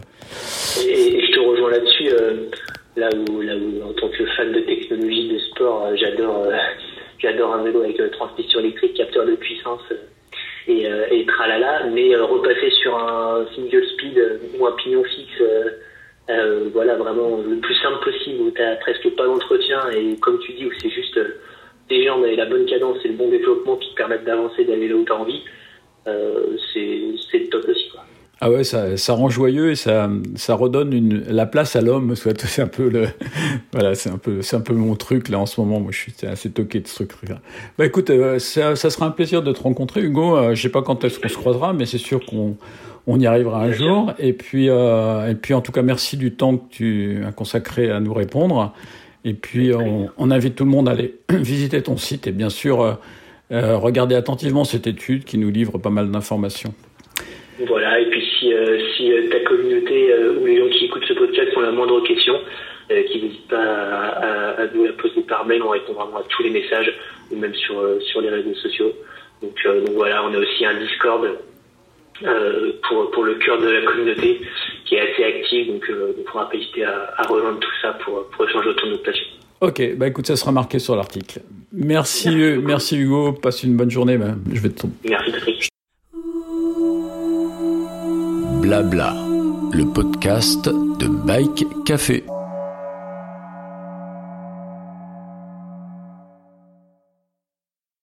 Et, 0.88 1.22
je 1.22 1.32
te 1.34 1.40
rejoins 1.40 1.72
là-dessus. 1.72 2.10
Euh, 2.10 2.50
là, 2.96 3.10
où, 3.30 3.42
là 3.42 3.56
où, 3.56 3.90
en 3.90 3.94
tant 3.94 4.10
que 4.10 4.26
fan 4.38 4.52
de 4.52 4.60
technologie, 4.60 5.30
de 5.30 5.40
sport, 5.40 5.86
euh, 5.86 5.96
j'adore, 5.96 6.48
j'adore 7.20 7.54
un 7.54 7.64
vélo 7.64 7.82
avec 7.82 7.98
transmission 8.12 8.60
électrique, 8.60 8.96
capteur 8.96 9.26
de 9.26 9.36
puissance 9.36 9.82
et, 10.68 10.88
euh, 10.88 11.08
et 11.12 11.26
tralala, 11.26 11.88
mais 11.92 12.16
euh, 12.16 12.26
repasser 12.26 12.70
sur 12.82 12.98
un 12.98 13.46
single 13.56 13.86
speed 13.94 14.18
euh, 14.18 14.38
ou 14.58 14.66
un 14.66 14.72
pignon 14.74 15.04
fixe, 15.04 15.44
euh, 16.30 16.70
voilà, 16.74 16.96
vraiment 16.96 17.38
le 17.38 17.58
plus 17.58 17.76
simple 17.76 18.04
possible, 18.04 18.42
où 18.42 18.52
tu 18.52 18.62
n'as 18.62 18.76
presque 18.78 19.10
pas 19.16 19.26
d'entretien, 19.26 19.90
et 19.92 20.18
comme 20.18 20.40
tu 20.40 20.54
dis, 20.54 20.66
où 20.66 20.72
c'est 20.82 20.90
juste 20.90 21.20
des 21.90 22.06
jambes 22.06 22.26
et 22.26 22.36
la 22.36 22.46
bonne 22.46 22.66
cadence 22.66 22.98
et 23.04 23.10
le 23.10 23.16
bon 23.16 23.30
développement 23.30 23.76
qui 23.78 23.90
te 23.92 23.96
permettent 23.96 24.26
d'avancer, 24.26 24.66
d'aller 24.66 24.88
là 24.88 24.96
où 24.96 25.04
tu 25.04 25.12
as 25.12 25.16
envie, 25.16 25.44
c'est 26.06 27.40
le 27.40 27.50
top 27.50 27.66
aussi. 27.68 27.84
Ah 28.46 28.52
ouais, 28.52 28.66
ça, 28.66 28.98
ça 28.98 29.14
rend 29.14 29.30
joyeux 29.30 29.72
et 29.72 29.76
ça, 29.76 30.10
ça 30.36 30.56
redonne 30.56 30.92
une, 30.92 31.24
la 31.30 31.46
place 31.46 31.78
à 31.78 31.82
l'homme. 31.82 32.14
C'est 32.18 32.62
un 32.62 32.68
peu 32.68 32.92
voilà, 33.72 33.92
un 33.92 34.14
un 34.14 34.60
peu 34.60 34.74
mon 34.74 34.96
truc 34.96 35.30
là 35.30 35.40
en 35.40 35.46
ce 35.46 35.62
moment. 35.62 35.80
Moi, 35.80 35.94
je 35.94 36.00
suis 36.00 36.14
assez 36.28 36.52
toqué 36.52 36.82
de 36.82 36.88
ce 36.90 37.04
truc-là. 37.04 37.40
Bah 37.78 37.86
écoute, 37.86 38.10
euh, 38.10 38.40
ça, 38.40 38.76
ça, 38.76 38.90
sera 38.90 39.06
un 39.06 39.12
plaisir 39.12 39.44
de 39.44 39.54
te 39.54 39.62
rencontrer, 39.62 40.02
Hugo. 40.02 40.36
Euh, 40.36 40.56
je 40.56 40.62
sais 40.62 40.68
pas 40.68 40.82
quand 40.82 41.06
est-ce 41.06 41.22
qu'on 41.22 41.30
se 41.30 41.38
croisera, 41.38 41.72
mais 41.72 41.86
c'est 41.86 41.98
sûr 41.98 42.20
qu'on 42.26 42.58
on 43.08 43.20
y 43.20 43.26
arrivera 43.26 43.62
un 43.62 43.72
jour. 43.72 44.14
Et 44.20 44.34
puis, 44.34 44.70
euh, 44.70 45.30
et 45.30 45.36
puis 45.36 45.54
en 45.54 45.62
tout 45.62 45.72
cas, 45.72 45.82
merci 45.82 46.18
du 46.18 46.34
temps 46.34 46.58
que 46.58 46.70
tu 46.70 47.24
as 47.28 47.32
consacré 47.32 47.92
à 47.92 48.00
nous 48.00 48.14
répondre. 48.14 48.74
Et 49.26 49.34
puis, 49.34 49.74
on, 49.74 50.10
on 50.18 50.32
invite 50.32 50.56
tout 50.56 50.66
le 50.66 50.72
monde 50.72 50.90
à 50.90 50.92
aller 50.92 51.16
visiter 51.30 51.82
ton 51.82 51.98
site 51.98 52.28
et 52.28 52.32
bien 52.32 52.50
sûr 52.50 52.98
regarder 53.52 54.16
attentivement 54.16 54.64
cette 54.64 54.88
étude 54.88 55.26
qui 55.26 55.38
nous 55.38 55.52
livre 55.52 55.78
pas 55.78 55.92
mal 55.92 56.10
d'informations. 56.10 56.74
Voilà, 57.60 58.00
et 58.00 58.06
puis 58.10 58.26
si, 58.40 58.52
euh, 58.52 58.80
si 58.96 59.12
euh, 59.12 59.30
ta 59.30 59.40
communauté 59.42 60.12
euh, 60.12 60.40
ou 60.40 60.46
les 60.46 60.58
gens 60.58 60.70
qui 60.70 60.86
écoutent 60.86 61.06
ce 61.06 61.14
podcast 61.14 61.56
ont 61.56 61.62
la 61.62 61.72
moindre 61.72 62.02
question, 62.02 62.34
qu'ils 62.90 63.24
n'hésitent 63.24 63.48
pas 63.48 63.58
à, 63.58 64.62
à, 64.62 64.68
nous 64.74 64.86
la 64.86 64.94
poser 64.94 65.22
par 65.22 65.46
mail, 65.46 65.62
on 65.64 65.70
répond 65.70 65.94
vraiment 65.94 66.18
à 66.18 66.24
tous 66.30 66.44
les 66.44 66.50
messages, 66.50 66.94
ou 67.32 67.38
même 67.38 67.54
sur, 67.56 67.82
sur 68.02 68.22
les 68.22 68.30
réseaux 68.30 68.54
sociaux. 68.56 68.92
Donc, 69.42 69.58
donc 69.64 69.96
voilà, 69.96 70.24
on 70.26 70.34
a 70.34 70.38
aussi 70.38 70.66
un 70.66 70.80
Discord 70.80 71.28
pour, 72.88 73.12
pour 73.12 73.24
le 73.24 73.36
cœur 73.36 73.60
de 73.60 73.68
la 73.68 73.82
communauté 73.82 74.42
qui 74.86 74.96
est 74.96 75.02
assez 75.02 75.24
actif, 75.24 75.68
donc 75.68 75.84
on 75.90 76.18
ne 76.20 76.24
pourra 76.24 76.50
pas 76.50 76.56
hésiter 76.56 76.84
à, 76.84 77.14
à, 77.18 77.28
rejoindre 77.28 77.60
tout 77.60 77.72
ça 77.82 77.94
pour, 78.04 78.26
pour 78.30 78.48
échanger 78.48 78.70
autour 78.70 78.88
de 78.88 78.92
notre 78.94 79.04
passion. 79.04 79.26
Ok, 79.62 79.96
bah 79.96 80.08
écoute, 80.08 80.28
ça 80.28 80.36
sera 80.36 80.52
marqué 80.52 80.78
sur 80.80 80.96
l'article. 80.96 81.40
Merci, 81.72 82.36
merci, 82.62 82.98
Hugo, 82.98 83.32
passe 83.32 83.64
une 83.64 83.78
bonne 83.78 83.90
journée. 83.90 84.18
Bah, 84.18 84.36
je 84.52 84.60
vais 84.60 84.70
te... 84.70 84.86
Merci 85.06 85.32
Patrick. 85.32 85.70
Blabla, 88.62 89.14
le 89.74 89.94
podcast 89.94 90.66
de 90.68 91.08
Bike 91.08 91.66
Café. 91.86 92.24